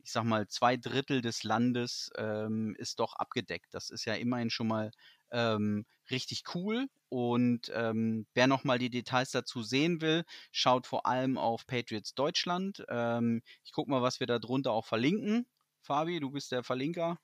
[0.02, 3.68] ich sag mal, zwei Drittel des Landes ähm, ist doch abgedeckt.
[3.72, 4.90] Das ist ja immerhin schon mal
[5.30, 6.86] ähm, richtig cool.
[7.08, 12.84] Und ähm, wer nochmal die Details dazu sehen will, schaut vor allem auf Patriots Deutschland.
[12.88, 15.46] Ähm, ich gucke mal, was wir da drunter auch verlinken.
[15.82, 17.18] Fabi, du bist der Verlinker.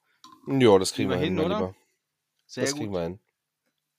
[0.46, 1.56] Ja, das kriegen wir hin, hin oder?
[1.56, 1.74] Lieber.
[2.46, 2.80] Sehr das gut.
[2.80, 3.20] kriegen wir hin.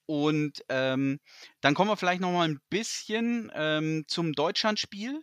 [0.08, 1.20] Und ähm,
[1.62, 5.22] dann kommen wir vielleicht noch mal ein bisschen ähm, zum Deutschlandspiel.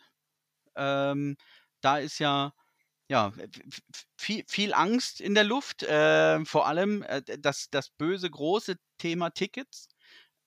[0.75, 1.37] Ähm,
[1.81, 2.53] da ist ja
[3.13, 3.31] ja,
[4.17, 9.29] viel, viel Angst in der Luft, äh, vor allem äh, das, das böse große Thema
[9.29, 9.89] Tickets.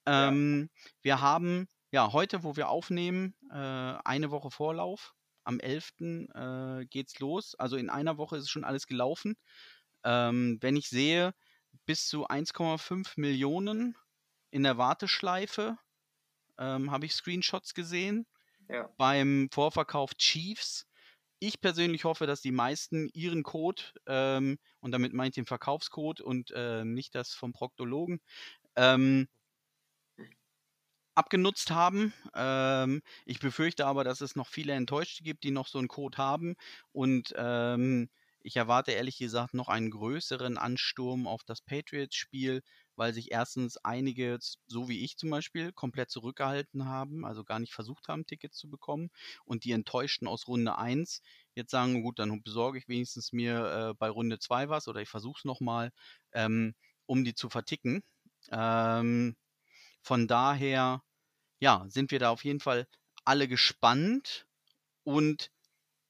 [0.07, 0.91] Ähm, ja.
[1.03, 5.13] Wir haben ja heute, wo wir aufnehmen, äh, eine Woche Vorlauf.
[5.43, 5.91] Am 11.
[6.33, 7.53] Äh, geht's los.
[7.53, 9.35] Also in einer Woche ist schon alles gelaufen.
[10.05, 11.33] Ähm, wenn ich sehe,
[11.85, 13.97] bis zu 1,5 Millionen
[14.51, 15.77] in der Warteschleife,
[16.59, 18.27] ähm, habe ich Screenshots gesehen.
[18.69, 18.89] Ja.
[18.97, 20.87] Beim Vorverkauf Chiefs
[21.39, 26.21] ich persönlich hoffe, dass die meisten ihren Code, ähm, und damit meine ich den Verkaufscode
[26.21, 28.21] und äh, nicht das vom Proktologen,
[28.75, 29.27] ähm,
[31.15, 32.13] abgenutzt haben.
[32.35, 36.17] Ähm, ich befürchte aber, dass es noch viele Enttäuschte gibt, die noch so einen Code
[36.17, 36.55] haben.
[36.91, 38.09] Und ähm,
[38.45, 42.61] ich erwarte ehrlich gesagt noch einen größeren Ansturm auf das Patriots-Spiel,
[42.95, 47.73] weil sich erstens einige, so wie ich zum Beispiel, komplett zurückgehalten haben, also gar nicht
[47.73, 49.09] versucht haben, Tickets zu bekommen.
[49.45, 51.21] Und die Enttäuschten aus Runde 1
[51.55, 55.09] jetzt sagen, gut, dann besorge ich wenigstens mir äh, bei Runde 2 was oder ich
[55.09, 55.91] versuche es nochmal,
[56.31, 56.75] ähm,
[57.07, 58.03] um die zu verticken.
[58.51, 59.35] Ähm,
[60.03, 61.03] von daher,
[61.59, 62.87] ja, sind wir da auf jeden Fall
[63.25, 64.47] alle gespannt
[65.03, 65.51] und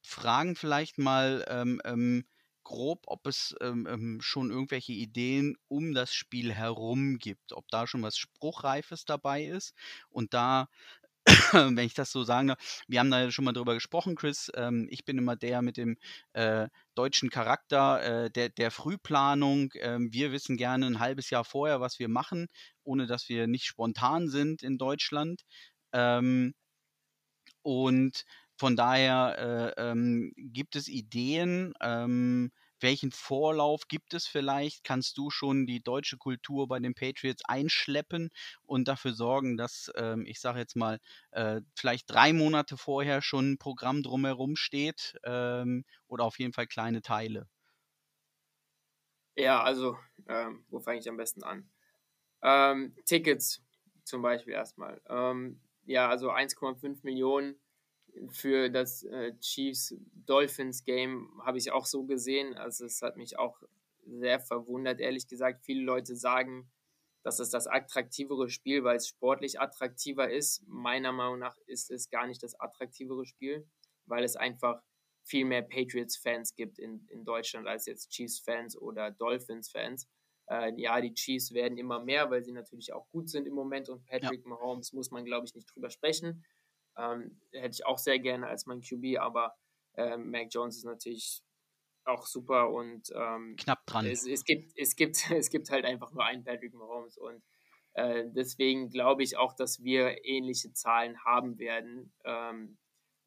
[0.06, 2.26] fragen vielleicht mal, ähm, ähm,
[2.64, 7.88] grob, ob es ähm, ähm, schon irgendwelche Ideen um das Spiel herum gibt, ob da
[7.88, 9.74] schon was Spruchreifes dabei ist.
[10.10, 10.68] Und da,
[11.54, 12.56] wenn ich das so sage,
[12.88, 14.52] wir haben da schon mal drüber gesprochen, Chris.
[14.56, 15.98] Ähm, ich bin immer der mit dem
[16.34, 19.72] äh, deutschen Charakter äh, der, der Frühplanung.
[19.80, 22.48] Ähm, wir wissen gerne ein halbes Jahr vorher, was wir machen,
[22.84, 25.44] ohne dass wir nicht spontan sind in Deutschland.
[25.94, 26.54] Ähm,
[27.64, 28.24] und
[28.58, 34.84] von daher äh, ähm, gibt es Ideen, ähm, welchen Vorlauf gibt es vielleicht?
[34.84, 38.30] Kannst du schon die deutsche Kultur bei den Patriots einschleppen
[38.64, 41.00] und dafür sorgen, dass, ähm, ich sage jetzt mal,
[41.32, 46.68] äh, vielleicht drei Monate vorher schon ein Programm drumherum steht ähm, oder auf jeden Fall
[46.68, 47.48] kleine Teile?
[49.36, 51.70] Ja, also, ähm, wo fange ich am besten an?
[52.44, 53.64] Ähm, Tickets
[54.06, 55.02] zum Beispiel erstmal.
[55.10, 57.60] Ähm, ja, also 1,5 Millionen
[58.30, 62.56] für das äh, Chiefs-Dolphins-Game habe ich auch so gesehen.
[62.56, 63.62] Also es hat mich auch
[64.06, 65.64] sehr verwundert, ehrlich gesagt.
[65.64, 66.70] Viele Leute sagen,
[67.24, 70.64] dass es das attraktivere Spiel, weil es sportlich attraktiver ist.
[70.68, 73.68] Meiner Meinung nach ist es gar nicht das attraktivere Spiel,
[74.06, 74.82] weil es einfach
[75.24, 80.08] viel mehr Patriots-Fans gibt in, in Deutschland als jetzt Chiefs-Fans oder Dolphins-Fans.
[80.48, 83.90] Äh, ja, die Chiefs werden immer mehr, weil sie natürlich auch gut sind im Moment
[83.90, 84.50] und Patrick ja.
[84.50, 86.46] Mahomes muss man, glaube ich, nicht drüber sprechen.
[86.98, 89.56] Ähm, hätte ich auch sehr gerne als mein QB, aber
[89.96, 91.44] ähm, Mac Jones ist natürlich
[92.06, 94.06] auch super und ähm, knapp dran.
[94.06, 97.44] Es, es, gibt, es, gibt, es gibt halt einfach nur einen Patrick Mahomes und
[97.94, 102.78] äh, deswegen glaube ich auch, dass wir ähnliche Zahlen haben werden, ähm,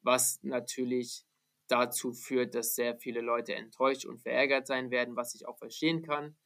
[0.03, 1.25] was natürlich
[1.69, 6.03] dazu führt, dass sehr viele Leute enttäuscht und verärgert sein werden, was ich auch verstehen
[6.03, 6.37] kann.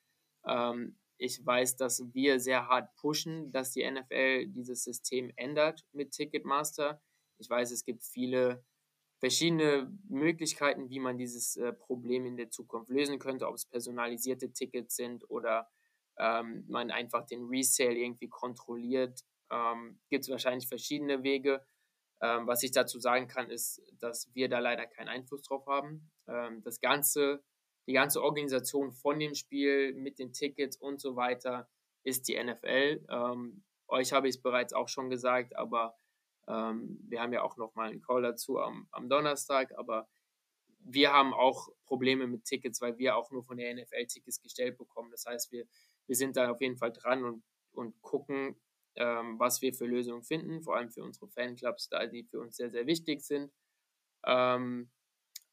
[0.46, 6.12] Ähm, ich weiß, dass wir sehr hart pushen, dass die NFL dieses System ändert mit
[6.12, 7.00] Ticketmaster.
[7.42, 8.64] Ich weiß, es gibt viele
[9.18, 14.52] verschiedene Möglichkeiten, wie man dieses äh, Problem in der Zukunft lösen könnte, ob es personalisierte
[14.52, 15.68] Tickets sind oder
[16.18, 19.20] ähm, man einfach den Resale irgendwie kontrolliert.
[19.50, 21.64] Ähm, gibt es wahrscheinlich verschiedene Wege.
[22.20, 26.10] Ähm, was ich dazu sagen kann, ist, dass wir da leider keinen Einfluss drauf haben.
[26.28, 27.44] Ähm, das ganze,
[27.86, 31.68] die ganze Organisation von dem Spiel mit den Tickets und so weiter
[32.04, 33.04] ist die NFL.
[33.08, 35.96] Ähm, euch habe ich es bereits auch schon gesagt, aber
[36.52, 40.08] ähm, wir haben ja auch noch mal einen Call dazu am, am Donnerstag, aber
[40.84, 44.76] wir haben auch Probleme mit Tickets, weil wir auch nur von der NFL Tickets gestellt
[44.76, 45.10] bekommen.
[45.10, 45.64] Das heißt, wir,
[46.06, 48.60] wir sind da auf jeden Fall dran und, und gucken,
[48.96, 52.56] ähm, was wir für Lösungen finden, vor allem für unsere Fanclubs, da die für uns
[52.56, 53.50] sehr, sehr wichtig sind.
[54.26, 54.90] Ähm,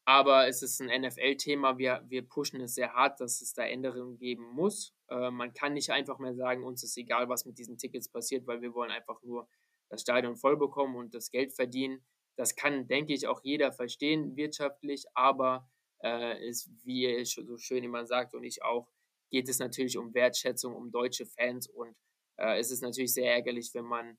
[0.04, 4.18] aber es ist ein NFL-Thema, wir, wir pushen es sehr hart, dass es da Änderungen
[4.18, 4.92] geben muss.
[5.08, 8.46] Äh, man kann nicht einfach mehr sagen, uns ist egal, was mit diesen Tickets passiert,
[8.46, 9.48] weil wir wollen einfach nur
[9.90, 12.02] das Stadion voll bekommen und das Geld verdienen.
[12.36, 15.68] Das kann, denke ich, auch jeder verstehen wirtschaftlich, aber
[16.02, 18.88] äh, ist, wie ihr so schön immer sagt und ich auch,
[19.30, 21.94] geht es natürlich um Wertschätzung, um deutsche Fans und
[22.36, 24.18] äh, es ist natürlich sehr ärgerlich, wenn man,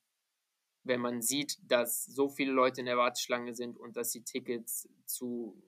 [0.83, 4.87] wenn man sieht, dass so viele Leute in der Warteschlange sind und dass die Tickets
[5.05, 5.61] zu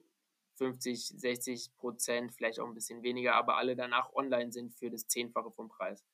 [0.56, 5.08] 50, 60 Prozent, vielleicht auch ein bisschen weniger, aber alle danach online sind für das
[5.08, 6.04] Zehnfache vom Preis.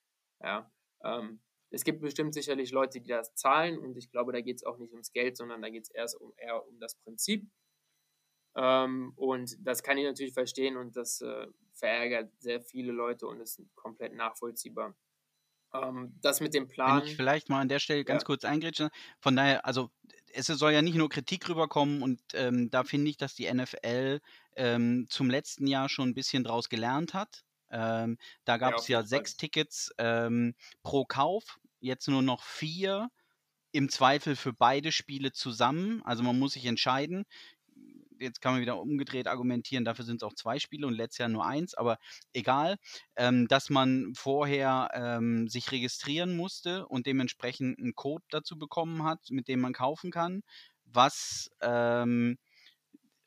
[0.42, 0.72] Ja,
[1.04, 1.40] ähm,
[1.70, 4.78] es gibt bestimmt sicherlich Leute, die das zahlen und ich glaube, da geht es auch
[4.78, 7.48] nicht ums Geld, sondern da geht es eher um, eher um das Prinzip.
[8.56, 13.40] Ähm, und das kann ich natürlich verstehen und das äh, verärgert sehr viele Leute und
[13.40, 14.96] ist komplett nachvollziehbar.
[15.74, 17.02] Ähm, das mit dem Wenn Plan.
[17.04, 18.24] ich vielleicht mal an der Stelle ganz Ja.
[18.24, 18.90] kurz eingrätschen.
[19.20, 19.90] Von daher, also
[20.32, 24.20] es soll ja nicht nur Kritik rüberkommen und ähm, da finde ich, dass die NFL
[24.56, 27.44] ähm, zum letzten Jahr schon ein bisschen draus gelernt hat.
[27.70, 29.06] Ähm, da gab es ja Fall.
[29.06, 33.08] sechs Tickets ähm, pro Kauf, jetzt nur noch vier.
[33.72, 36.02] Im Zweifel für beide Spiele zusammen.
[36.04, 37.24] Also man muss sich entscheiden.
[38.18, 41.30] Jetzt kann man wieder umgedreht argumentieren, dafür sind es auch zwei Spiele und letztes Jahr
[41.30, 41.96] nur eins, aber
[42.34, 42.76] egal,
[43.16, 49.30] ähm, dass man vorher ähm, sich registrieren musste und dementsprechend einen Code dazu bekommen hat,
[49.30, 50.42] mit dem man kaufen kann,
[50.84, 52.36] was ähm,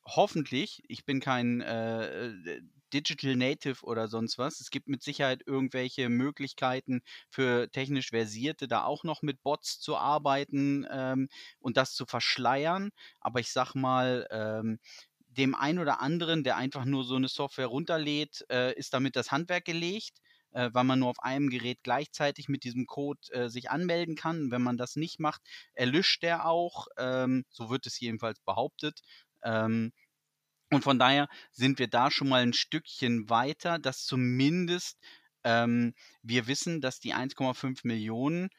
[0.05, 2.61] hoffentlich, ich bin kein äh, äh,
[2.93, 8.83] Digital Native oder sonst was, es gibt mit Sicherheit irgendwelche Möglichkeiten für technisch Versierte, da
[8.85, 11.27] auch noch mit Bots zu arbeiten ähm,
[11.59, 12.91] und das zu verschleiern.
[13.19, 14.79] Aber ich sag mal, ähm,
[15.27, 19.31] dem einen oder anderen, der einfach nur so eine Software runterlädt, äh, ist damit das
[19.31, 20.19] Handwerk gelegt,
[20.51, 24.51] äh, weil man nur auf einem Gerät gleichzeitig mit diesem Code äh, sich anmelden kann.
[24.51, 25.41] Wenn man das nicht macht,
[25.73, 26.87] erlischt der auch.
[26.97, 29.01] Ähm, so wird es jedenfalls behauptet.
[29.43, 29.91] Ähm,
[30.75, 34.99] und von daher sind wir da schon mal ein Stückchen weiter, dass zumindest
[35.43, 38.49] ähm, wir wissen, dass die 1,5 Millionen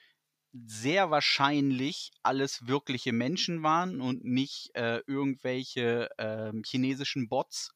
[0.52, 7.72] sehr wahrscheinlich alles wirkliche Menschen waren und nicht äh, irgendwelche ähm, chinesischen Bots,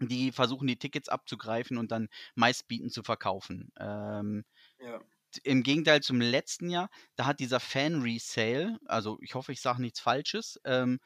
[0.00, 3.70] die versuchen, die Tickets abzugreifen und dann meistbieten zu verkaufen.
[3.78, 4.44] Ähm,
[4.78, 5.04] Ja.
[5.42, 10.00] im Gegenteil zum letzten Jahr, da hat dieser Fan-Resale, also ich hoffe, ich sage nichts
[10.00, 11.00] Falsches, ähm,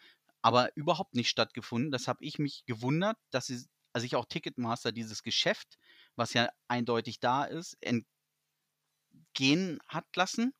[0.48, 1.90] aber überhaupt nicht stattgefunden.
[1.90, 5.76] Das habe ich mich gewundert, dass sie, also ich auch Ticketmaster dieses Geschäft,
[6.16, 10.54] was ja eindeutig da ist, entgehen hat lassen.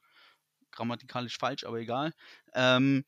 [0.72, 2.12] Grammatikalisch falsch, aber egal.
[2.52, 3.06] Ähm,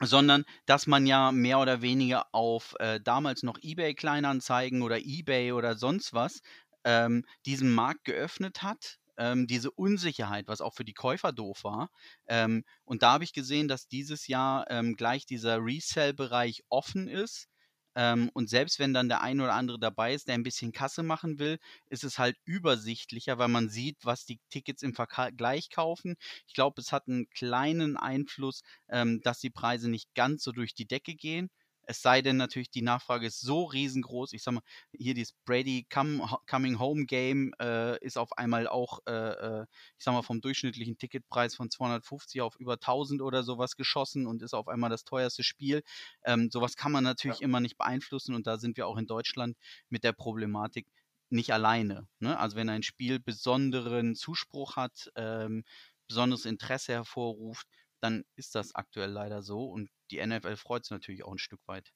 [0.00, 5.52] sondern dass man ja mehr oder weniger auf äh, damals noch eBay Kleinanzeigen oder eBay
[5.52, 6.40] oder sonst was
[6.84, 8.98] ähm, diesen Markt geöffnet hat.
[9.16, 11.90] Ähm, diese Unsicherheit, was auch für die Käufer doof war.
[12.26, 17.48] Ähm, und da habe ich gesehen, dass dieses Jahr ähm, gleich dieser Resell-Bereich offen ist.
[17.94, 21.02] Ähm, und selbst wenn dann der ein oder andere dabei ist, der ein bisschen Kasse
[21.02, 21.58] machen will,
[21.90, 26.16] ist es halt übersichtlicher, weil man sieht, was die Tickets im Vergleich kaufen.
[26.46, 30.74] Ich glaube, es hat einen kleinen Einfluss, ähm, dass die Preise nicht ganz so durch
[30.74, 31.50] die Decke gehen.
[31.84, 34.32] Es sei denn natürlich, die Nachfrage ist so riesengroß.
[34.34, 39.00] Ich sag mal, hier dieses Brady Come, Coming Home Game äh, ist auf einmal auch,
[39.06, 39.66] äh, äh,
[39.98, 44.42] ich sag mal, vom durchschnittlichen Ticketpreis von 250 auf über 1000 oder sowas geschossen und
[44.42, 45.82] ist auf einmal das teuerste Spiel.
[46.24, 47.42] Ähm, sowas kann man natürlich Ja.
[47.42, 49.56] immer nicht beeinflussen und da sind wir auch in Deutschland
[49.88, 50.86] mit der Problematik
[51.30, 52.08] nicht alleine.
[52.18, 52.38] Ne?
[52.38, 55.64] Also wenn ein Spiel besonderen Zuspruch hat, ähm,
[56.08, 57.66] besonderes Interesse hervorruft,
[58.00, 61.66] dann ist das aktuell leider so und die NFL freut es natürlich auch ein Stück
[61.66, 61.92] weit.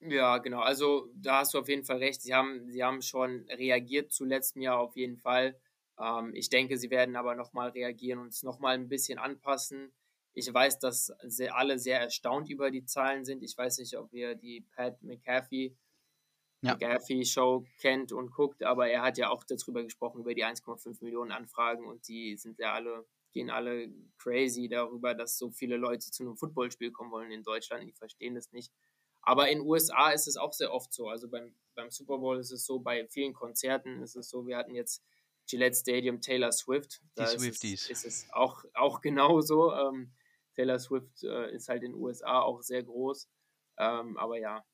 [0.00, 0.60] Ja, genau.
[0.60, 2.20] Also da hast du auf jeden Fall recht.
[2.22, 5.58] Sie haben, sie haben schon reagiert zu letztem Jahr auf jeden Fall.
[5.98, 9.92] Ähm, ich denke, sie werden aber nochmal reagieren und es nochmal ein bisschen anpassen.
[10.34, 13.42] Ich weiß, dass sie alle sehr erstaunt über die Zahlen sind.
[13.42, 15.76] Ich weiß nicht, ob ihr die Pat McAfee,
[16.62, 16.80] Ja.
[16.80, 21.02] McAfee Show kennt und guckt, aber er hat ja auch darüber gesprochen, über die 1,5
[21.02, 26.10] Millionen Anfragen und die sind ja alle, gehen alle crazy darüber, dass so viele Leute
[26.10, 27.86] zu einem Footballspiel kommen wollen in Deutschland.
[27.86, 28.72] Die verstehen das nicht.
[29.20, 31.08] Aber in USA ist es auch sehr oft so.
[31.08, 34.56] Also beim, beim Super Bowl ist es so, bei vielen Konzerten ist es so, wir
[34.56, 35.02] hatten jetzt
[35.46, 37.02] Gillette Stadium Taylor Swift.
[37.14, 37.90] Da ist Swifties.
[37.90, 39.72] Es, ist es auch, auch genauso.
[39.72, 40.12] Ähm,
[40.54, 43.28] Taylor Swift äh, ist halt in den USA auch sehr groß.
[43.78, 44.64] Ähm, aber ja.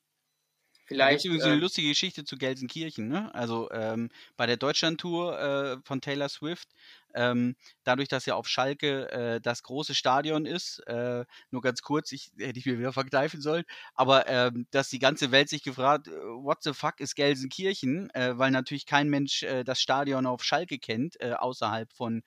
[0.90, 1.24] Da Vielleicht.
[1.24, 3.06] übrigens eine ähm, lustige Geschichte zu Gelsenkirchen.
[3.06, 3.32] Ne?
[3.32, 6.68] Also ähm, bei der Deutschlandtour äh, von Taylor Swift,
[7.14, 12.12] ähm, dadurch, dass ja auf Schalke äh, das große Stadion ist, äh, nur ganz kurz,
[12.12, 16.08] ich hätte ich mir wieder verkneifen sollen, aber ähm, dass die ganze Welt sich gefragt,
[16.08, 20.44] äh, what the fuck ist Gelsenkirchen, äh, weil natürlich kein Mensch äh, das Stadion auf
[20.44, 22.22] Schalke kennt, äh, außerhalb von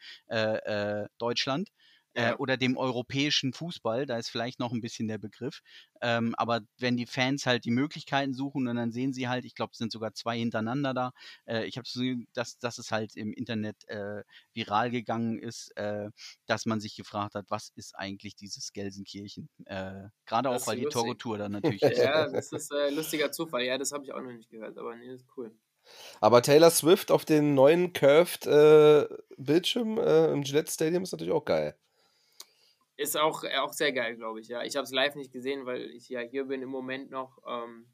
[1.18, 1.70] Deutschland.
[2.14, 5.62] Äh, oder dem europäischen Fußball, da ist vielleicht noch ein bisschen der Begriff.
[6.02, 9.56] Ähm, aber wenn die Fans halt die Möglichkeiten suchen und dann sehen sie halt, ich
[9.56, 11.12] glaube, es sind sogar zwei hintereinander da.
[11.46, 12.02] Äh, ich habe so,
[12.34, 14.24] dass, dass es halt im Internet äh,
[14.54, 16.10] viral gegangen ist, äh,
[16.46, 19.50] dass man sich gefragt hat, was ist eigentlich dieses Gelsenkirchen?
[19.66, 21.02] Äh, Gerade auch, weil ist die lustig.
[21.02, 21.98] Togo-Tour dann natürlich ist.
[21.98, 23.64] ja, das ist äh, lustiger Zufall.
[23.64, 25.56] Ja, das habe ich auch noch nicht gehört, aber nee, das ist cool.
[26.22, 31.34] Aber Taylor Swift auf den neuen Curved äh, Bildschirm äh, im Gillette Stadium ist natürlich
[31.34, 31.76] auch geil.
[33.04, 34.48] Ist auch, auch sehr geil, glaube ich.
[34.48, 37.38] Ja, ich habe es live nicht gesehen, weil ich ja hier bin im Moment noch.
[37.46, 37.94] Ähm,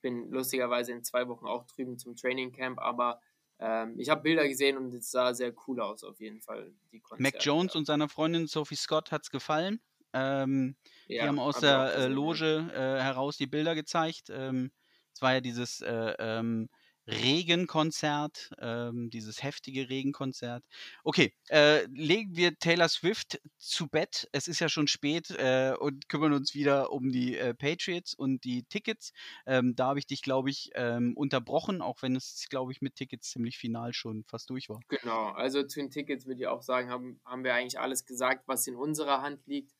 [0.00, 3.20] bin lustigerweise in zwei Wochen auch drüben zum Training Camp, aber
[3.60, 6.72] ähm, ich habe Bilder gesehen und es sah sehr cool aus auf jeden Fall.
[7.18, 7.36] Mac.
[7.38, 9.80] Jones und seiner Freundin Sophie Scott hat's gefallen.
[10.12, 10.74] Ähm,
[11.06, 12.06] ja, die haben aus der äh.
[12.08, 14.28] Loge äh, heraus die Bilder gezeigt.
[14.30, 14.72] Ähm,
[15.14, 16.68] es war ja dieses äh, ähm,
[17.08, 20.62] Regenkonzert, ähm, dieses heftige Regenkonzert.
[21.04, 24.28] Okay, äh, legen wir Taylor Swift zu Bett.
[24.32, 28.44] Es ist ja schon spät äh, und kümmern uns wieder um die äh, Patriots und
[28.44, 29.12] die Tickets.
[29.46, 32.94] Ähm, da habe ich dich, glaube ich, ähm, unterbrochen, auch wenn es, glaube ich, mit
[32.94, 34.80] Tickets ziemlich final schon fast durch war.
[34.88, 38.46] Genau, also zu den Tickets würde ich auch sagen, haben, haben wir eigentlich alles gesagt,
[38.46, 39.72] was in unserer Hand liegt.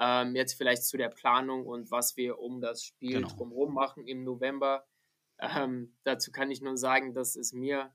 [0.00, 3.28] Ähm, jetzt vielleicht zu der Planung und was wir um das Spiel genau.
[3.28, 4.86] drumherum machen im November.
[5.40, 7.94] Ähm, dazu kann ich nur sagen, dass es mir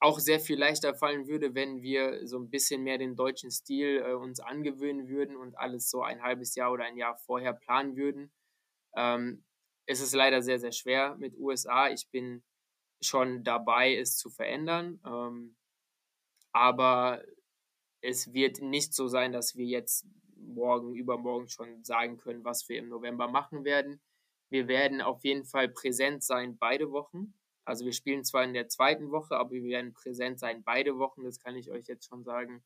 [0.00, 4.02] auch sehr viel leichter fallen würde, wenn wir so ein bisschen mehr den deutschen Stil
[4.04, 7.96] äh, uns angewöhnen würden und alles so ein halbes Jahr oder ein Jahr vorher planen
[7.96, 8.32] würden.
[8.96, 9.44] Ähm,
[9.86, 11.88] es ist leider sehr, sehr schwer mit USA.
[11.88, 12.42] Ich bin
[13.00, 15.00] schon dabei, es zu verändern.
[15.06, 15.56] Ähm,
[16.52, 17.22] aber
[18.00, 20.06] es wird nicht so sein, dass wir jetzt
[20.36, 24.00] morgen, übermorgen schon sagen können, was wir im November machen werden.
[24.52, 27.32] Wir werden auf jeden Fall präsent sein beide Wochen.
[27.64, 31.24] Also wir spielen zwar in der zweiten Woche, aber wir werden präsent sein beide Wochen,
[31.24, 32.62] das kann ich euch jetzt schon sagen.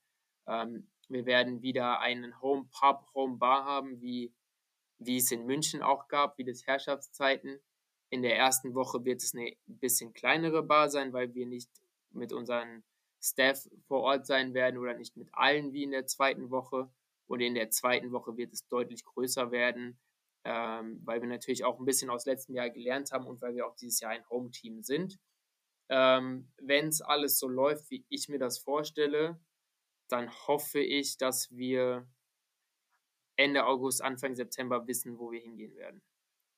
[0.48, 4.34] Ähm, wir werden wieder einen Home Pub, Home Bar haben, wie,
[4.98, 7.60] wie es in München auch gab, wie das Herrschaftszeiten.
[8.10, 11.70] In der ersten Woche wird es eine bisschen kleinere Bar sein, weil wir nicht
[12.10, 12.82] mit unseren
[13.22, 16.90] Staff vor Ort sein werden oder nicht mit allen wie in der zweiten Woche.
[17.28, 20.00] Und in der zweiten Woche wird es deutlich größer werden
[20.46, 23.66] ähm, weil wir natürlich auch ein bisschen aus letztem Jahr gelernt haben und weil wir
[23.66, 25.18] auch dieses Jahr ein Home-Team sind.
[25.88, 29.40] Ähm, Wenn es alles so läuft, wie ich mir das vorstelle,
[30.08, 32.08] dann hoffe ich, dass wir
[33.34, 36.00] Ende August, Anfang September wissen, wo wir hingehen werden.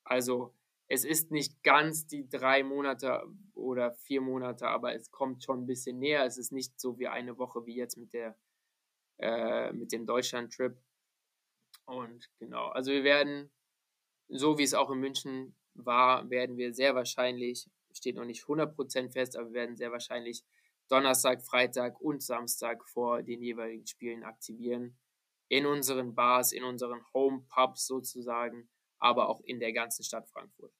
[0.05, 0.55] Also
[0.89, 3.23] es ist nicht ganz die drei Monate
[3.55, 6.25] oder vier Monate, aber es kommt schon ein bisschen näher.
[6.27, 8.39] Es ist nicht so wie eine Woche wie jetzt mit der
[9.19, 10.77] äh, mit dem Deutschland-Trip.
[11.87, 13.51] Und genau, also wir werden
[14.29, 19.13] so wie es auch in München war, werden wir sehr wahrscheinlich, steht noch nicht 100%
[19.13, 20.45] fest, aber wir werden sehr wahrscheinlich
[20.89, 24.99] Donnerstag, Freitag und Samstag vor den jeweiligen Spielen aktivieren.
[25.49, 28.69] In unseren Bars, in unseren Home Pubs sozusagen,
[28.99, 30.73] aber auch in der ganzen Stadt Frankfurt.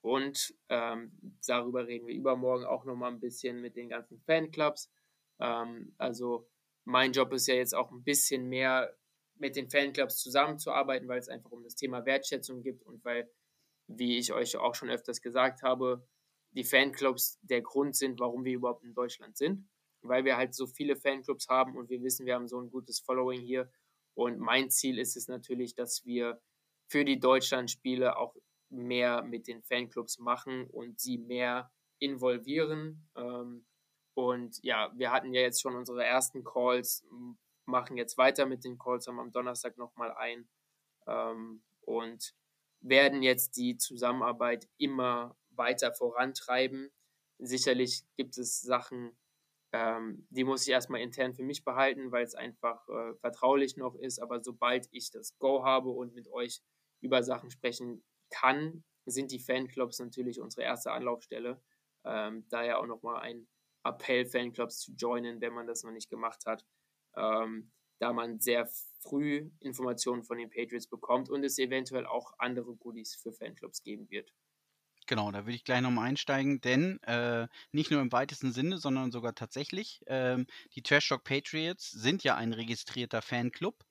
[0.00, 1.10] Und ähm,
[1.46, 4.90] darüber reden wir übermorgen auch nochmal ein bisschen mit den ganzen Fanclubs.
[5.40, 6.48] Ähm, also
[6.84, 8.96] mein Job ist ja jetzt auch ein bisschen mehr
[9.38, 13.30] mit den Fanclubs zusammenzuarbeiten, weil es einfach um das Thema Wertschätzung gibt und weil,
[13.86, 16.06] wie ich euch auch schon öfters gesagt habe,
[16.52, 19.68] die Fanclubs der Grund sind, warum wir überhaupt in Deutschland sind.
[20.02, 23.00] Weil wir halt so viele Fanclubs haben und wir wissen, wir haben so ein gutes
[23.00, 23.70] Following hier.
[24.14, 26.40] Und mein Ziel ist es natürlich, dass wir
[26.88, 28.34] für die Deutschlandspiele auch
[28.70, 33.08] mehr mit den Fanclubs machen und sie mehr involvieren.
[33.16, 33.66] Ähm,
[34.14, 37.04] und ja, wir hatten ja jetzt schon unsere ersten Calls,
[37.66, 40.48] machen jetzt weiter mit den Calls, haben am Donnerstag nochmal ein
[41.06, 42.34] ähm, und
[42.80, 46.90] werden jetzt die Zusammenarbeit immer weiter vorantreiben.
[47.38, 49.16] Sicherlich gibt es Sachen,
[49.72, 53.94] ähm, die muss ich erstmal intern für mich behalten, weil es einfach äh, vertraulich noch
[53.94, 54.20] ist.
[54.20, 56.62] Aber sobald ich das Go habe und mit euch
[57.00, 61.62] über Sachen sprechen kann, sind die Fanclubs natürlich unsere erste Anlaufstelle.
[62.04, 63.48] Ähm, daher auch nochmal ein
[63.84, 66.64] Appell, Fanclubs zu joinen, wenn man das noch nicht gemacht hat
[67.16, 68.68] ähm, da man sehr
[69.00, 74.10] früh Informationen von den Patriots bekommt und es eventuell auch andere Goodies für Fanclubs geben
[74.10, 74.32] wird.
[75.08, 79.12] Genau, da würde ich gleich nochmal einsteigen, denn äh, nicht nur im weitesten Sinne, sondern
[79.12, 83.84] sogar tatsächlich, ähm, die Trash Talk Patriots sind ja ein registrierter Fanclub.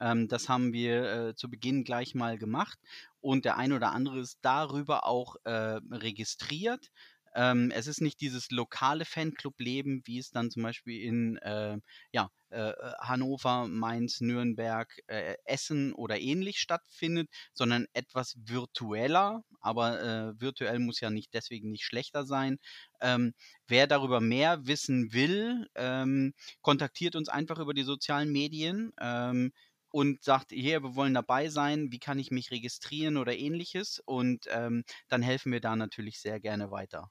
[0.00, 2.78] Ähm, das haben wir äh, zu Beginn gleich mal gemacht
[3.20, 6.90] und der ein oder andere ist darüber auch äh, registriert.
[7.38, 11.78] Ähm, es ist nicht dieses lokale Fanclub-Leben, wie es dann zum Beispiel in äh,
[12.10, 19.44] ja, äh, Hannover, Mainz, Nürnberg, äh, Essen oder ähnlich stattfindet, sondern etwas virtueller.
[19.60, 22.58] Aber äh, virtuell muss ja nicht deswegen nicht schlechter sein.
[23.00, 23.34] Ähm,
[23.68, 28.92] wer darüber mehr wissen will, ähm, kontaktiert uns einfach über die sozialen Medien.
[29.00, 29.52] Ähm,
[29.90, 34.02] und sagt, hier, wir wollen dabei sein, wie kann ich mich registrieren oder ähnliches.
[34.04, 37.10] Und ähm, dann helfen wir da natürlich sehr gerne weiter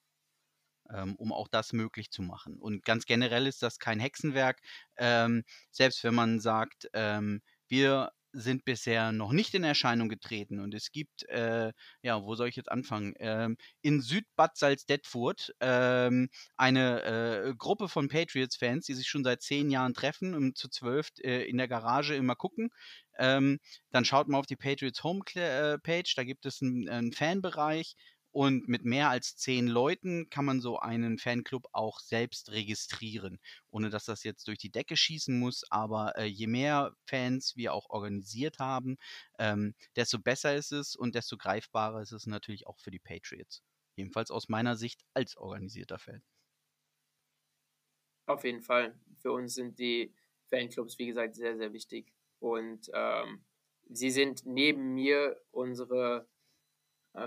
[1.17, 2.57] um auch das möglich zu machen.
[2.59, 4.59] Und ganz generell ist das kein Hexenwerk.
[4.97, 10.73] Ähm, selbst wenn man sagt, ähm, wir sind bisher noch nicht in Erscheinung getreten und
[10.73, 11.71] es gibt, äh,
[12.01, 13.13] ja, wo soll ich jetzt anfangen?
[13.19, 19.69] Ähm, in Südbad Salzdetfurt ähm, eine äh, Gruppe von Patriots-Fans, die sich schon seit zehn
[19.69, 22.69] Jahren treffen und zu zwölf äh, in der Garage immer gucken.
[23.17, 23.59] Ähm,
[23.91, 27.95] dann schaut mal auf die Patriots Homepage, äh, da gibt es einen, einen Fanbereich
[28.37, 33.39] und mit mehr als zehn Leuten kann man so einen Fanclub auch selbst registrieren,
[33.71, 35.63] ohne dass das jetzt durch die Decke schießen muss.
[35.71, 38.97] Aber äh, je mehr Fans wir auch organisiert haben,
[39.39, 43.63] ähm, desto besser ist es und desto greifbarer ist es natürlich auch für die Patriots.
[43.95, 46.21] Jedenfalls aus meiner Sicht als organisierter Fan.
[48.27, 48.99] Auf jeden Fall.
[49.17, 50.13] Für uns sind die
[50.49, 52.13] Fanclubs, wie gesagt, sehr, sehr wichtig.
[52.39, 53.43] Und ähm,
[53.89, 56.27] sie sind neben mir unsere,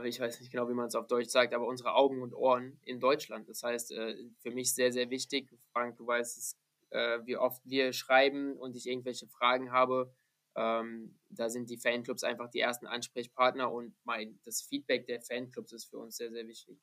[0.04, 2.78] ich weiß nicht genau, wie man es auf Deutsch sagt, aber unsere Augen und Ohren
[2.82, 3.48] in Deutschland.
[3.48, 5.50] Das heißt, äh, für mich sehr, sehr wichtig.
[5.72, 6.56] Frank, du weißt es,
[6.90, 10.14] äh, wie oft wir schreiben und ich irgendwelche Fragen habe.
[10.56, 15.72] Ähm, da sind die Fanclubs einfach die ersten Ansprechpartner und mein, das Feedback der Fanclubs
[15.72, 16.78] ist für uns sehr, sehr wichtig.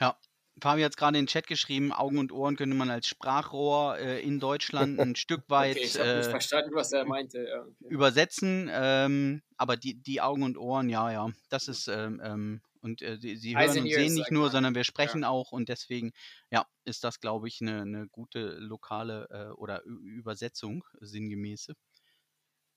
[0.00, 0.18] Ja,
[0.60, 3.98] Fabi hat es gerade in den Chat geschrieben, Augen und Ohren könnte man als Sprachrohr
[3.98, 7.46] äh, in Deutschland ein Stück weit okay, ich äh, nicht verstanden, was er meinte.
[7.46, 7.88] Ja, okay.
[7.88, 8.70] übersetzen.
[8.72, 13.18] Ähm, aber die, die Augen und Ohren, ja, ja, das ist ähm, ähm und äh,
[13.20, 15.28] sie hören und sehen nicht nur, sondern wir sprechen ja.
[15.28, 16.12] auch und deswegen,
[16.50, 21.74] ja, ist das, glaube ich, eine, eine gute lokale äh, oder Übersetzung, sinngemäße.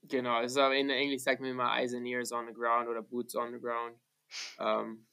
[0.03, 3.35] Genau, also in Englisch sagt man immer Eyes and Ears on the ground oder Boots
[3.35, 3.97] on the ground.
[4.59, 5.07] Ähm,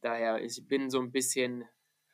[0.00, 1.64] daher, ich bin so ein bisschen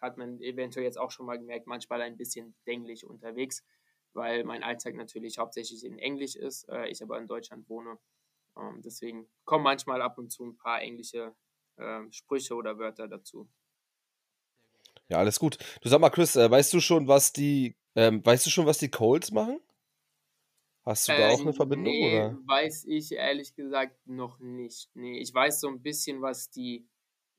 [0.03, 3.65] hat man eventuell jetzt auch schon mal gemerkt, manchmal ein bisschen dänglich unterwegs,
[4.13, 7.99] weil mein Alltag natürlich hauptsächlich in Englisch ist, äh, ich aber in Deutschland wohne.
[8.59, 11.35] Ähm, deswegen kommen manchmal ab und zu ein paar englische
[11.77, 13.49] äh, Sprüche oder Wörter dazu.
[15.09, 15.59] Ja, alles gut.
[15.81, 18.79] Du sag mal, Chris, äh, weißt du schon, was die, ähm, weißt du schon, was
[18.79, 19.61] die Colts machen?
[20.85, 21.93] Hast du da auch eine ähm, Verbindung?
[21.93, 22.39] Nee, oder?
[22.47, 24.91] weiß ich ehrlich gesagt noch nicht.
[24.95, 26.89] Nee, ich weiß so ein bisschen, was die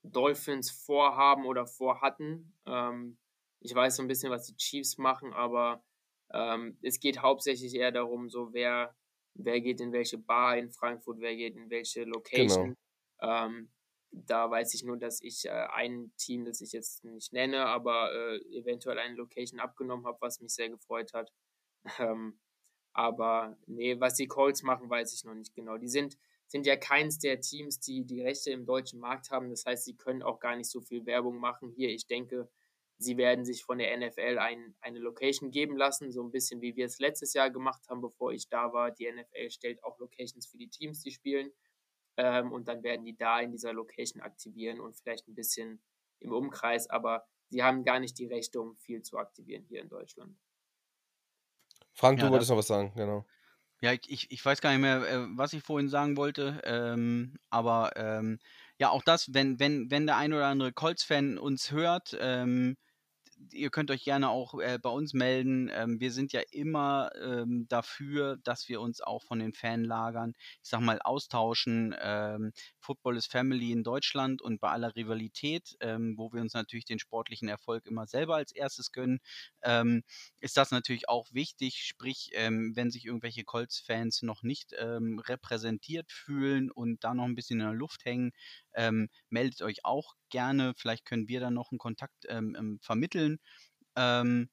[0.03, 2.53] Dolphins vorhaben oder vorhatten.
[2.65, 3.17] Ähm,
[3.59, 5.83] ich weiß so ein bisschen, was die Chiefs machen, aber
[6.33, 8.95] ähm, es geht hauptsächlich eher darum, so wer,
[9.35, 12.75] wer geht in welche Bar in Frankfurt, wer geht in welche Location.
[13.19, 13.45] Genau.
[13.45, 13.69] Ähm,
[14.11, 18.11] da weiß ich nur, dass ich äh, ein Team, das ich jetzt nicht nenne, aber
[18.13, 21.31] äh, eventuell eine Location abgenommen habe, was mich sehr gefreut hat.
[21.99, 22.39] Ähm,
[22.93, 25.77] aber nee, was die Colts machen, weiß ich noch nicht genau.
[25.77, 26.17] Die sind,
[26.53, 29.49] sind ja keins der Teams, die die Rechte im deutschen Markt haben.
[29.49, 31.71] Das heißt, sie können auch gar nicht so viel Werbung machen.
[31.75, 32.47] Hier, ich denke,
[32.99, 36.75] sie werden sich von der NFL ein, eine Location geben lassen, so ein bisschen wie
[36.75, 38.91] wir es letztes Jahr gemacht haben, bevor ich da war.
[38.91, 41.49] Die NFL stellt auch Locations für die Teams, die spielen.
[42.17, 45.81] Ähm, und dann werden die da in dieser Location aktivieren und vielleicht ein bisschen
[46.19, 49.89] im Umkreis, aber sie haben gar nicht die Rechte, um viel zu aktivieren hier in
[49.89, 50.37] Deutschland.
[51.93, 53.25] Frank, ja, du wolltest noch was sagen, genau.
[53.83, 57.91] Ja, ich, ich weiß gar nicht mehr, äh, was ich vorhin sagen wollte, ähm, aber
[57.97, 58.39] ähm,
[58.79, 62.77] ja, auch das, wenn, wenn, wenn der ein oder andere Colts-Fan uns hört, ähm,
[63.51, 65.69] ihr könnt euch gerne auch äh, bei uns melden.
[65.73, 70.33] Ähm, wir sind ja immer ähm, dafür, dass wir uns auch von den Fanlagern,
[70.63, 71.95] ich sag mal, austauschen.
[72.01, 76.85] Ähm, Football is Family in Deutschland und bei aller Rivalität, ähm, wo wir uns natürlich
[76.85, 79.19] den sportlichen Erfolg immer selber als erstes gönnen,
[79.63, 80.03] ähm,
[80.39, 81.77] ist das natürlich auch wichtig.
[81.83, 87.59] Sprich, ähm, wenn sich irgendwelche Colts-Fans noch nicht repräsentiert fühlen und da noch ein bisschen
[87.59, 88.31] in der Luft hängen,
[89.29, 90.73] meldet euch auch gerne.
[90.77, 92.25] Vielleicht können wir dann noch einen Kontakt
[92.81, 93.32] vermitteln.
[93.95, 94.49] Ähm,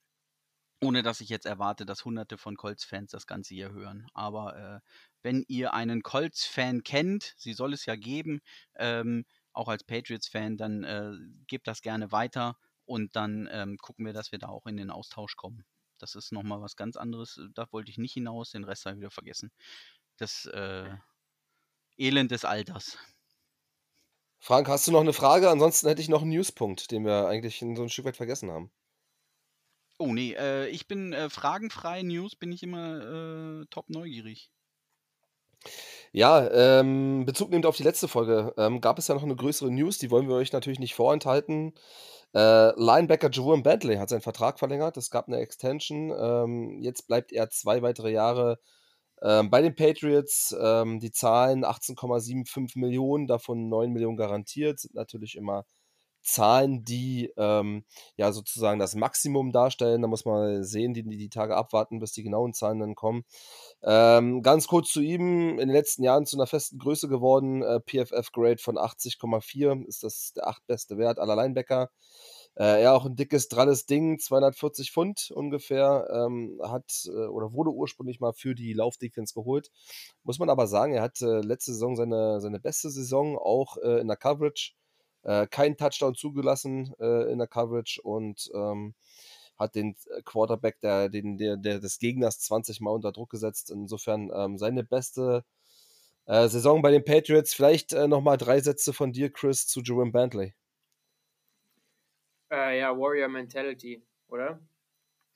[0.83, 4.07] ohne dass ich jetzt erwarte, dass hunderte von Colts-Fans das Ganze hier hören.
[4.15, 4.81] Aber äh,
[5.23, 8.41] wenn ihr einen Colts-Fan kennt, sie soll es ja geben,
[8.77, 11.13] ähm, auch als Patriots-Fan, dann äh,
[11.47, 12.57] gebt das gerne weiter
[12.87, 15.65] und dann ähm, gucken wir, dass wir da auch in den Austausch kommen.
[15.99, 17.41] Das ist nochmal was ganz anderes.
[17.55, 19.53] Da wollte ich nicht hinaus, den Rest habe ich wieder vergessen.
[20.17, 20.91] Das äh,
[21.99, 22.97] Elend des Alters.
[24.41, 25.51] Frank, hast du noch eine Frage?
[25.51, 28.51] Ansonsten hätte ich noch einen Newspunkt, den wir eigentlich in so ein Stück weit vergessen
[28.51, 28.71] haben.
[29.99, 34.51] Oh nee, äh, ich bin äh, fragenfrei News, bin ich immer äh, top neugierig.
[36.13, 39.71] Ja, ähm, Bezug nehmend auf die letzte Folge, ähm, gab es ja noch eine größere
[39.71, 41.75] News, die wollen wir euch natürlich nicht vorenthalten.
[42.35, 46.11] Äh, Linebacker Jerome Bentley hat seinen Vertrag verlängert, es gab eine Extension.
[46.19, 48.59] Ähm, jetzt bleibt er zwei weitere Jahre
[49.23, 50.55] ähm, bei den Patriots.
[50.61, 55.65] Ähm, die Zahlen 18,75 Millionen, davon 9 Millionen garantiert, sind natürlich immer
[56.23, 57.85] Zahlen, die ähm,
[58.17, 60.03] ja sozusagen das Maximum darstellen.
[60.03, 63.25] Da muss man sehen, die, die Tage abwarten, bis die genauen Zahlen dann kommen.
[63.83, 67.63] Ähm, ganz kurz zu ihm, in den letzten Jahren zu einer festen Größe geworden.
[67.63, 71.91] Äh, PFF-Grade von 80,4 ist das der achtbeste Wert aller Linebacker.
[72.57, 77.71] Äh, er auch ein dickes, dralles Ding, 240 Pfund ungefähr, ähm, hat äh, oder wurde
[77.71, 79.71] ursprünglich mal für die Laufdefense geholt.
[80.25, 84.01] Muss man aber sagen, er hat äh, letzte Saison seine, seine beste Saison auch äh,
[84.01, 84.73] in der Coverage
[85.23, 88.95] äh, keinen Touchdown zugelassen äh, in der Coverage und ähm,
[89.57, 93.71] hat den äh, Quarterback der, den, der, der des Gegners 20 Mal unter Druck gesetzt.
[93.71, 95.45] Insofern ähm, seine beste
[96.27, 97.55] Saison bei den Patriots.
[97.55, 100.55] Vielleicht äh, nochmal drei Sätze von dir, Chris, zu Jerome Bentley.
[102.51, 104.61] Äh, ja, Warrior Mentality, oder?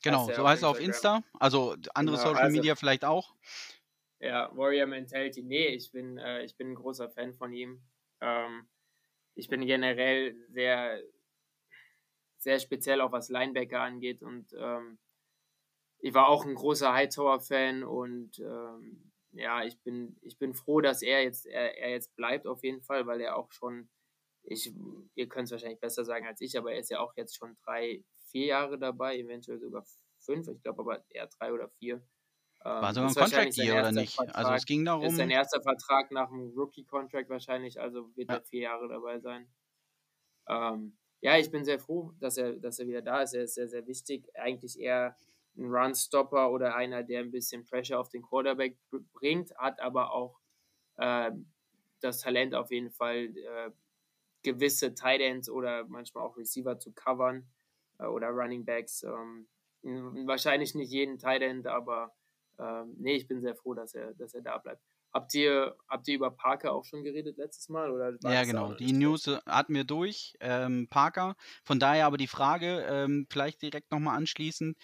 [0.02, 1.22] Genau, so heißt er auf Insta.
[1.38, 3.34] Also andere genau, Social also, Media vielleicht auch.
[4.20, 5.42] Ja, Warrior Mentality.
[5.42, 7.82] Nee, ich bin, äh, ich bin ein großer Fan von ihm.
[8.20, 8.66] Ähm,
[9.34, 11.00] ich bin generell sehr,
[12.38, 14.98] sehr speziell auch was Linebacker angeht und ähm,
[15.98, 21.00] ich war auch ein großer Hightower-Fan und ähm, ja, ich bin, ich bin froh, dass
[21.00, 23.88] er jetzt, er, er jetzt bleibt auf jeden Fall, weil er auch schon,
[24.45, 24.72] ich,
[25.14, 27.57] ihr könnt es wahrscheinlich besser sagen als ich, aber er ist ja auch jetzt schon
[27.64, 29.84] drei, vier Jahre dabei, eventuell sogar
[30.20, 32.03] fünf, ich glaube aber eher drei oder vier.
[32.61, 34.14] War ähm, sogar ein Contract hier oder nicht?
[34.14, 35.05] Vertrag, also es ging darum.
[35.05, 38.36] Ist sein erster Vertrag nach dem Rookie-Contract wahrscheinlich, also wird ja.
[38.36, 39.53] er vier Jahre dabei sein.
[40.49, 43.34] Ähm, ja, ich bin sehr froh, dass er, dass er wieder da ist.
[43.34, 44.28] Er ist sehr, sehr wichtig.
[44.34, 45.16] Eigentlich eher
[45.57, 48.76] ein Run-Stopper oder einer, der ein bisschen Pressure auf den Quarterback
[49.12, 50.38] bringt, hat aber auch
[50.97, 51.30] äh,
[52.01, 53.70] das Talent auf jeden Fall, äh,
[54.45, 57.49] gewisse Tight Ends oder manchmal auch Receiver zu covern
[57.99, 59.03] äh, oder Running Backs.
[59.03, 59.49] Ähm,
[59.82, 62.14] wahrscheinlich nicht jeden Tight End, aber
[62.59, 64.82] ähm, nee, ich bin sehr froh, dass er, dass er da bleibt.
[65.12, 67.92] Habt ihr, habt ihr über Parker auch schon geredet letztes Mal?
[67.92, 68.74] Oder ja, genau.
[68.74, 70.36] Die News äh, hatten wir durch.
[70.40, 71.36] Ähm, Parker.
[71.62, 74.76] Von daher aber die Frage, ähm, vielleicht direkt nochmal anschließend.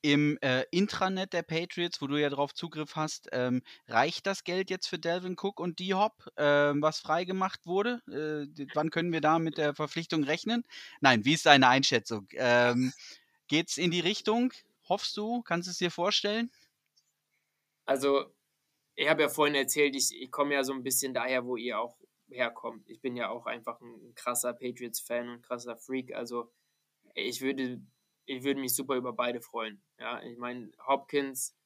[0.00, 4.70] Im äh, Intranet der Patriots, wo du ja drauf Zugriff hast, ähm, reicht das Geld
[4.70, 8.00] jetzt für Delvin Cook und D-Hop, ähm, was freigemacht wurde?
[8.08, 10.64] Äh, wann können wir da mit der Verpflichtung rechnen?
[11.00, 12.28] Nein, wie ist deine Einschätzung?
[12.32, 12.92] Ähm,
[13.48, 14.52] geht's in die Richtung?
[14.88, 15.42] Hoffst du?
[15.42, 16.50] Kannst du es dir vorstellen?
[17.84, 18.26] Also,
[18.94, 21.80] ich habe ja vorhin erzählt, ich, ich komme ja so ein bisschen daher, wo ihr
[21.80, 21.96] auch
[22.28, 22.88] herkommt.
[22.88, 26.14] Ich bin ja auch einfach ein krasser Patriots-Fan und krasser Freak.
[26.14, 26.50] Also,
[27.14, 27.80] ich würde,
[28.28, 29.82] ich würde mich super über beide freuen.
[29.98, 31.56] Ja, ich meine, Hopkins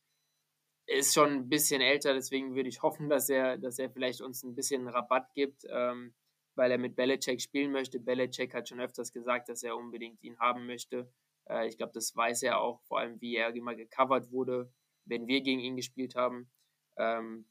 [0.86, 4.42] ist schon ein bisschen älter, deswegen würde ich hoffen, dass er, dass er vielleicht uns
[4.42, 6.14] ein bisschen Rabatt gibt, ähm,
[6.54, 8.00] weil er mit Belichick spielen möchte.
[8.00, 11.10] Belichick hat schon öfters gesagt, dass er unbedingt ihn haben möchte.
[11.48, 14.72] Äh, ich glaube, das weiß er auch, vor allem wie er immer gecovert wurde
[15.04, 16.50] wenn wir gegen ihn gespielt haben.
[16.96, 17.46] Ähm,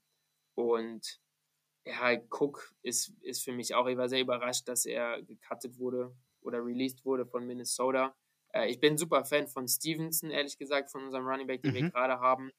[0.56, 1.20] und
[1.86, 6.16] ja, Cook ist, ist für mich auch, ich war sehr überrascht, dass er gecuttet wurde
[6.42, 8.16] oder released wurde von Minnesota.
[8.54, 11.76] Äh, ich bin super Fan von Stevenson, ehrlich gesagt, von unserem Running Back, den mhm.
[11.76, 12.52] wir gerade haben.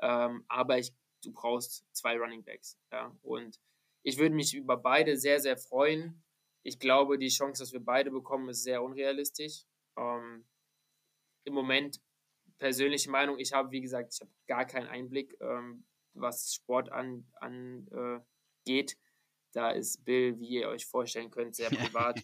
[0.00, 0.92] Ähm, aber ich,
[1.22, 2.78] du brauchst zwei Running Backs.
[2.92, 3.14] Ja?
[3.22, 3.58] Und
[4.02, 6.22] ich würde mich über beide sehr, sehr freuen.
[6.62, 9.64] Ich glaube, die Chance, dass wir beide bekommen, ist sehr unrealistisch.
[9.96, 10.46] Ähm,
[11.44, 12.00] Im Moment
[12.58, 15.84] persönliche Meinung, ich habe, wie gesagt, ich habe gar keinen Einblick, ähm,
[16.14, 17.24] was Sport angeht.
[17.40, 17.88] An,
[18.66, 18.84] äh,
[19.52, 22.20] da ist Bill, wie ihr euch vorstellen könnt, sehr privat.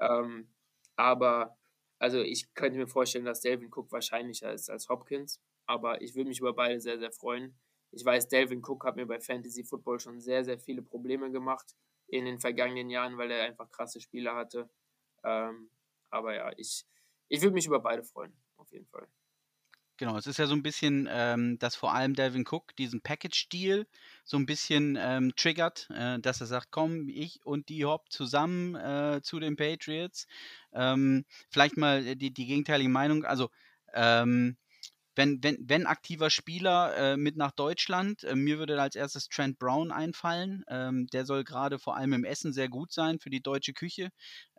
[0.00, 0.54] ähm,
[0.96, 1.58] aber
[1.98, 5.40] also ich könnte mir vorstellen, dass Delvin Cook wahrscheinlicher ist als Hopkins.
[5.66, 7.58] Aber ich würde mich über beide sehr, sehr freuen.
[7.90, 11.74] Ich weiß, Delvin Cook hat mir bei Fantasy Football schon sehr, sehr viele Probleme gemacht
[12.06, 14.70] in den vergangenen Jahren, weil er einfach krasse Spieler hatte.
[15.24, 15.70] Ähm,
[16.10, 16.86] aber ja, ich,
[17.28, 19.08] ich würde mich über beide freuen, auf jeden Fall.
[20.00, 23.84] Genau, es ist ja so ein bisschen, ähm, dass vor allem Delvin Cook diesen Package-Deal
[24.24, 28.76] so ein bisschen ähm, triggert, äh, dass er sagt, komm, ich und die Hop zusammen
[28.76, 30.28] äh, zu den Patriots.
[30.72, 33.50] Ähm, vielleicht mal die, die gegenteilige Meinung, also
[33.92, 34.56] ähm,
[35.18, 39.58] wenn, wenn, wenn aktiver Spieler äh, mit nach Deutschland, äh, mir würde als erstes Trent
[39.58, 40.62] Brown einfallen.
[40.68, 44.10] Ähm, der soll gerade vor allem im Essen sehr gut sein für die deutsche Küche.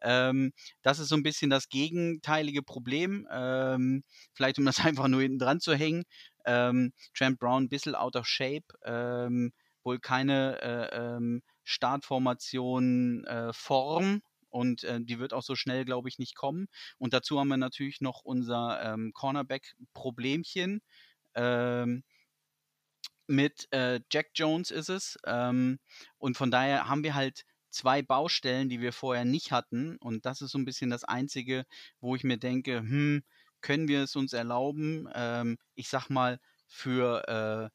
[0.01, 0.51] Ähm,
[0.81, 3.25] das ist so ein bisschen das gegenteilige Problem.
[3.31, 4.03] Ähm,
[4.33, 6.03] vielleicht um das einfach nur hinten dran zu hängen.
[6.45, 8.65] Ähm, Trent Brown ein bisschen out of shape.
[8.83, 9.53] Ähm,
[9.85, 16.09] wohl keine äh, ähm, Startformation äh, Form und äh, die wird auch so schnell, glaube
[16.09, 16.67] ich, nicht kommen.
[16.97, 20.81] Und dazu haben wir natürlich noch unser ähm, Cornerback-Problemchen.
[21.35, 22.03] Ähm,
[23.27, 25.17] mit äh, Jack Jones ist es.
[25.25, 25.79] Ähm,
[26.17, 29.97] und von daher haben wir halt zwei Baustellen, die wir vorher nicht hatten.
[29.97, 31.65] Und das ist so ein bisschen das Einzige,
[32.01, 33.23] wo ich mir denke, hm,
[33.61, 37.69] können wir es uns erlauben, ähm, ich sag mal, für äh,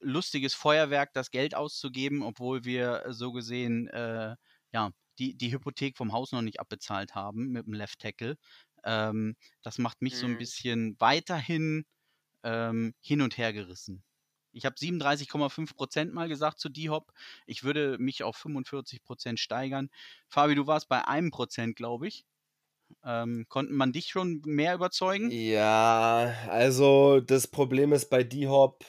[0.00, 4.36] lustiges Feuerwerk das Geld auszugeben, obwohl wir so gesehen, äh,
[4.72, 8.36] ja, die, die Hypothek vom Haus noch nicht abbezahlt haben mit dem Left Tackle.
[8.84, 10.18] Ähm, das macht mich mhm.
[10.18, 10.38] so ein mhm.
[10.38, 11.84] bisschen weiterhin
[12.44, 14.02] ähm, hin und her gerissen.
[14.52, 17.12] Ich habe 37,5% mal gesagt zu D-Hop.
[17.46, 19.90] Ich würde mich auf 45% steigern.
[20.28, 22.24] Fabi, du warst bei einem Prozent, glaube ich.
[23.04, 25.30] Ähm, konnten man dich schon mehr überzeugen?
[25.30, 28.84] Ja, also das Problem ist bei D-Hop,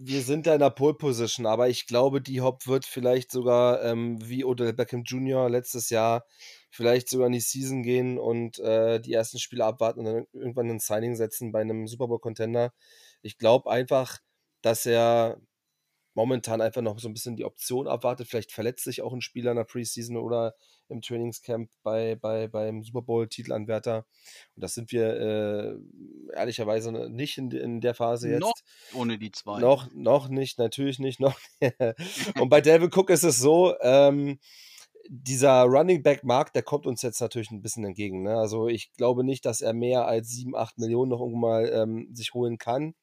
[0.00, 3.82] wir sind da in der Pole Position, aber ich glaube, die Hop wird vielleicht sogar
[3.82, 5.50] ähm, wie Odell Beckham Jr.
[5.50, 6.24] letztes Jahr
[6.70, 10.70] vielleicht sogar in die Season gehen und äh, die ersten Spiele abwarten und dann irgendwann
[10.70, 12.72] ein Signing setzen bei einem Super Bowl Contender.
[13.22, 14.18] Ich glaube einfach,
[14.62, 15.40] dass er
[16.18, 18.26] momentan einfach noch so ein bisschen die Option abwartet.
[18.26, 20.56] Vielleicht verletzt sich auch ein Spieler in der Preseason oder
[20.88, 23.98] im Trainingscamp bei, bei, beim Super Bowl-Titelanwärter.
[24.56, 25.76] Und das sind wir äh,
[26.34, 28.40] ehrlicherweise nicht in, in der Phase jetzt.
[28.40, 28.54] Noch
[28.94, 29.60] ohne die zwei.
[29.60, 31.20] Noch, noch nicht, natürlich nicht.
[31.20, 31.38] Noch.
[32.40, 34.40] Und bei Delvin Cook ist es so, ähm,
[35.08, 38.24] dieser Running Back Markt, der kommt uns jetzt natürlich ein bisschen entgegen.
[38.24, 38.36] Ne?
[38.36, 42.08] Also ich glaube nicht, dass er mehr als 7, 8 Millionen noch irgendwann mal ähm,
[42.12, 42.94] sich holen kann.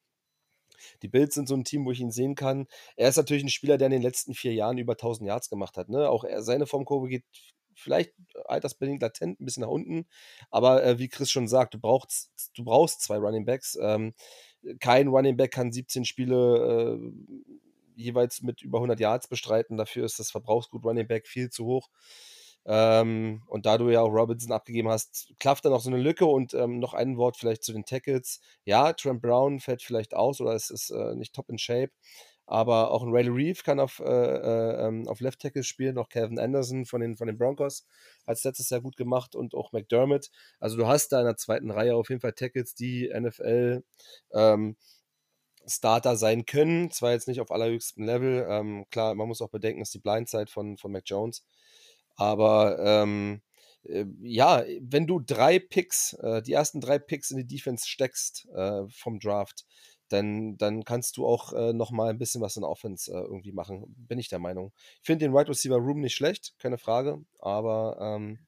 [1.02, 2.66] Die Bills sind so ein Team, wo ich ihn sehen kann.
[2.96, 5.76] Er ist natürlich ein Spieler, der in den letzten vier Jahren über 1000 Yards gemacht
[5.76, 5.88] hat.
[5.88, 6.08] Ne?
[6.08, 7.24] Auch er, seine Formkurve geht
[7.74, 8.12] vielleicht
[8.46, 10.06] altersbedingt latent ein bisschen nach unten.
[10.50, 13.78] Aber äh, wie Chris schon sagt, du brauchst, du brauchst zwei Running Backs.
[13.80, 14.14] Ähm,
[14.80, 17.12] kein Running Back kann 17 Spiele äh,
[17.94, 19.76] jeweils mit über 100 Yards bestreiten.
[19.76, 21.90] Dafür ist das Verbrauchsgut Running Back viel zu hoch.
[22.66, 26.26] Ähm, und da du ja auch Robinson abgegeben hast, klafft dann auch so eine Lücke.
[26.26, 28.40] Und ähm, noch ein Wort vielleicht zu den Tackles.
[28.64, 31.92] Ja, Trent Brown fällt vielleicht aus oder es ist äh, nicht top in Shape.
[32.46, 36.08] Aber auch ein Riley Reeve kann auf, äh, äh, ähm, auf Left Tackle spielen, auch
[36.08, 37.86] Calvin Anderson von den, von den Broncos
[38.24, 40.30] hat es letztes Jahr gut gemacht und auch McDermott.
[40.60, 43.82] Also du hast da in der zweiten Reihe auf jeden Fall Tackles, die NFL
[44.32, 44.76] ähm,
[45.66, 46.90] Starter sein können.
[46.92, 48.46] Zwar jetzt nicht auf allerhöchstem Level.
[48.48, 51.44] Ähm, klar, man muss auch bedenken, dass die Blindside von, von Mac Jones.
[52.16, 53.42] Aber ähm,
[53.84, 58.46] äh, ja, wenn du drei Picks, äh, die ersten drei Picks in die Defense steckst
[58.54, 59.64] äh, vom Draft,
[60.08, 63.84] dann, dann kannst du auch äh, nochmal ein bisschen was in Offense äh, irgendwie machen,
[63.96, 64.72] bin ich der Meinung.
[65.00, 68.38] Ich finde den Wide Receiver Room nicht schlecht, keine Frage, aber ähm,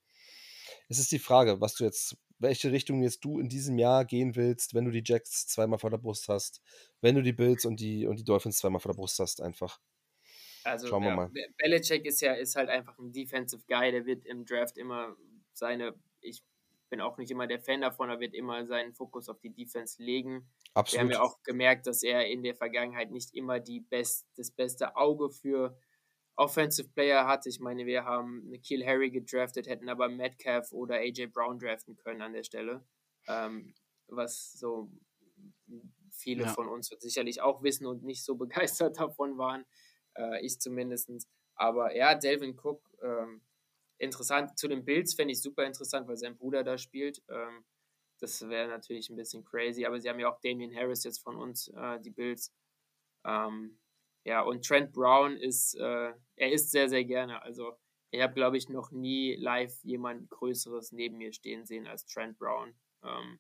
[0.89, 4.37] es ist die Frage, was du jetzt, welche Richtung jetzt du in diesem Jahr gehen
[4.37, 6.63] willst, wenn du die Jacks zweimal vor der Brust hast,
[7.01, 9.81] wenn du die Bills und die, und die Dolphins zweimal vor der Brust hast, einfach.
[10.69, 11.31] Also, Schauen wir ja, mal.
[11.57, 15.17] Belichick ist ja ist halt einfach ein Defensive Guy, der wird im Draft immer
[15.53, 16.43] seine, ich
[16.91, 20.03] bin auch nicht immer der Fan davon, er wird immer seinen Fokus auf die Defense
[20.03, 20.49] legen.
[20.75, 20.93] Absolut.
[20.93, 24.51] Wir haben ja auch gemerkt, dass er in der Vergangenheit nicht immer die best, das
[24.51, 25.77] beste Auge für
[26.37, 27.49] Offensive Player hatte.
[27.49, 32.23] Ich meine, wir haben Nikhil Harry gedraftet, hätten aber Metcalf oder AJ Brown draften können
[32.23, 32.87] an der Stelle.
[33.27, 33.75] Ähm,
[34.07, 34.91] was so
[36.13, 36.53] viele ja.
[36.53, 39.65] von uns sicherlich auch wissen und nicht so begeistert davon waren.
[40.19, 41.11] Äh, ich zumindest.
[41.55, 43.43] Aber ja, Delvin Cook, ähm,
[43.99, 44.59] interessant.
[44.59, 47.23] Zu den Bills fände ich super interessant, weil sein Bruder da spielt.
[47.29, 47.65] Ähm,
[48.21, 51.37] das wäre natürlich ein bisschen crazy, aber sie haben ja auch Damien Harris jetzt von
[51.37, 52.53] uns, äh, die Bills.
[53.25, 53.79] Ähm,
[54.25, 57.43] ja, und Trent Brown ist, äh, er ist sehr, sehr gerne.
[57.43, 57.79] Also,
[58.11, 62.39] ich habe, glaube ich, noch nie live jemand Größeres neben mir stehen sehen als Trent
[62.39, 62.75] Brown.
[63.05, 63.39] Ähm,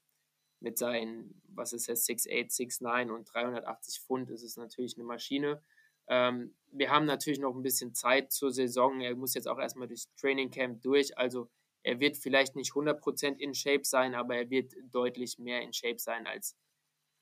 [0.60, 5.62] mit seinen, was ist jetzt, 6'8, 6'9 und 380 Pfund ist es natürlich eine Maschine.
[6.08, 9.00] Ähm, wir haben natürlich noch ein bisschen Zeit zur Saison.
[9.00, 11.16] Er muss jetzt auch erstmal durchs Training Camp durch.
[11.16, 11.48] Also
[11.82, 15.98] er wird vielleicht nicht 100% in Shape sein, aber er wird deutlich mehr in Shape
[15.98, 16.56] sein, als,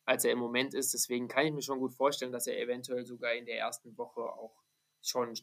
[0.04, 0.94] als er im Moment ist.
[0.94, 4.22] Deswegen kann ich mir schon gut vorstellen, dass er eventuell sogar in der ersten Woche
[4.22, 4.62] auch
[5.02, 5.34] schon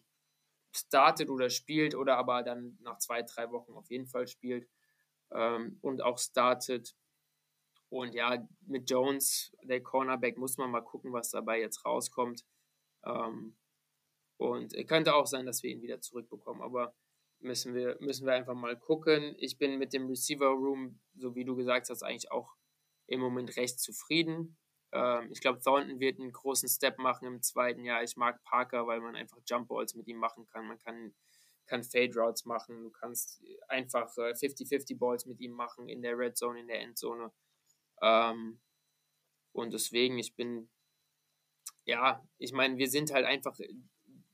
[0.75, 4.67] startet oder spielt oder aber dann nach zwei, drei Wochen auf jeden Fall spielt
[5.31, 6.95] ähm, und auch startet.
[7.89, 12.43] Und ja, mit Jones, der Cornerback, muss man mal gucken, was dabei jetzt rauskommt.
[13.05, 13.55] Ähm,
[14.37, 16.61] und könnte auch sein, dass wir ihn wieder zurückbekommen.
[16.61, 16.93] Aber
[17.39, 19.35] müssen wir, müssen wir einfach mal gucken.
[19.37, 22.55] Ich bin mit dem Receiver Room, so wie du gesagt hast, eigentlich auch
[23.07, 24.57] im Moment recht zufrieden.
[24.91, 28.03] Ähm, ich glaube, Thornton wird einen großen Step machen im zweiten Jahr.
[28.03, 30.67] Ich mag Parker, weil man einfach Jump Balls mit ihm machen kann.
[30.67, 31.13] Man kann,
[31.65, 32.83] kann Fade Routes machen.
[32.83, 36.81] Du kannst einfach 50-50 äh, Balls mit ihm machen in der Red Zone, in der
[36.81, 37.31] Endzone.
[38.01, 38.61] Ähm,
[39.51, 40.69] und deswegen, ich bin,
[41.85, 43.57] ja, ich meine, wir sind halt einfach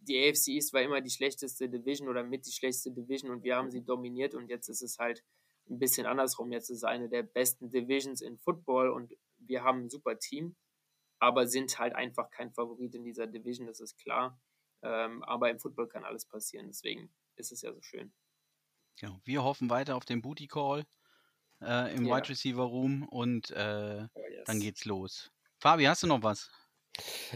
[0.10, 3.56] die AFC East war immer die schlechteste Division oder mit die schlechteste Division und wir
[3.56, 5.24] haben sie dominiert und jetzt ist es halt
[5.70, 6.52] ein bisschen andersrum.
[6.52, 10.56] Jetzt ist es eine der besten Divisions in Football und wir haben ein super Team,
[11.20, 14.40] aber sind halt einfach kein Favorit in dieser Division, das ist klar.
[14.82, 18.12] Ähm, aber im Football kann alles passieren, deswegen ist es ja so schön.
[19.00, 20.86] Ja, wir hoffen weiter auf den Booty Call
[21.62, 22.18] äh, im ja.
[22.18, 24.46] Wide Receiver Room und äh, oh, yes.
[24.46, 25.32] dann geht's los.
[25.60, 26.50] Fabi, hast du noch was?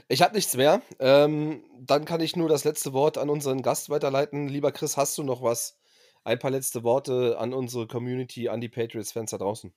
[0.08, 0.82] Ich habe nichts mehr.
[1.00, 4.48] Ähm, dann kann ich nur das letzte Wort an unseren Gast weiterleiten.
[4.48, 5.80] Lieber Chris, hast du noch was?
[6.24, 9.74] Ein paar letzte Worte an unsere Community, an die Patriots-Fans da draußen.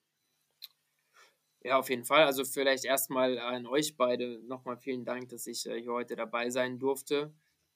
[1.63, 2.23] Ja, auf jeden Fall.
[2.25, 6.51] Also vielleicht erstmal an euch beide nochmal vielen Dank, dass ich äh, hier heute dabei
[6.51, 7.35] sein durfte.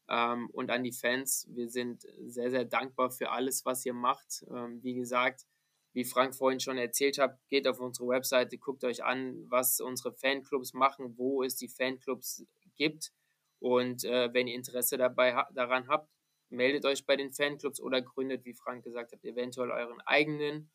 [0.08, 4.44] Ähm, und an die Fans, wir sind sehr, sehr dankbar für alles, was ihr macht.
[4.48, 5.46] Ähm, wie gesagt,
[5.92, 10.12] wie Frank vorhin schon erzählt hat, geht auf unsere Webseite, guckt euch an, was unsere
[10.12, 12.44] Fanclubs machen, wo es die Fanclubs
[12.76, 13.12] gibt.
[13.58, 16.08] Und äh, wenn ihr Interesse dabei ha daran habt,
[16.48, 20.70] meldet euch bei den Fanclubs oder gründet, wie Frank gesagt hat, eventuell euren eigenen.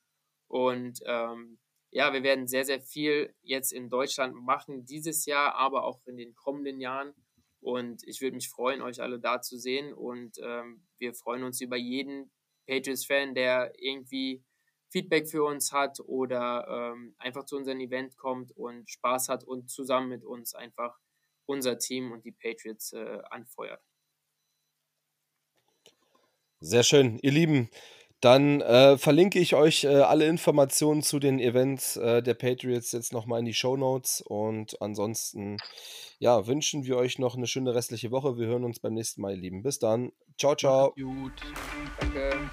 [0.48, 1.60] Und ähm,
[1.92, 6.18] ja, wir werden sehr, sehr viel jetzt in Deutschland machen dieses Jahr, aber auch in
[6.18, 7.14] den kommenden Jahren.
[7.62, 9.94] Und ich würde mich freuen, euch alle da zu sehen.
[9.94, 12.32] Und ähm, wir freuen uns über jeden
[12.68, 14.44] Patriots-Fan, der irgendwie
[14.90, 19.70] Feedback für uns hat oder ähm, einfach zu unserem Event kommt und Spaß hat und
[19.70, 20.98] zusammen mit uns einfach
[21.46, 23.82] unser Team und die Patriots äh, anfeuert.
[26.60, 27.70] Sehr schön, ihr Lieben.
[28.22, 33.14] Dann äh, verlinke ich euch äh, alle Informationen zu den Events äh, der Patriots jetzt
[33.14, 34.22] nochmal in die Show Notes.
[34.22, 35.58] Und ansonsten
[36.18, 38.38] ja, wünschen wir euch noch eine schöne restliche Woche.
[38.38, 39.62] Wir hören uns beim nächsten Mal, ihr Lieben.
[39.62, 40.12] Bis dann.
[40.40, 40.94] Ciao, ciao.
[40.94, 41.34] Gut.
[42.00, 42.50] Danke.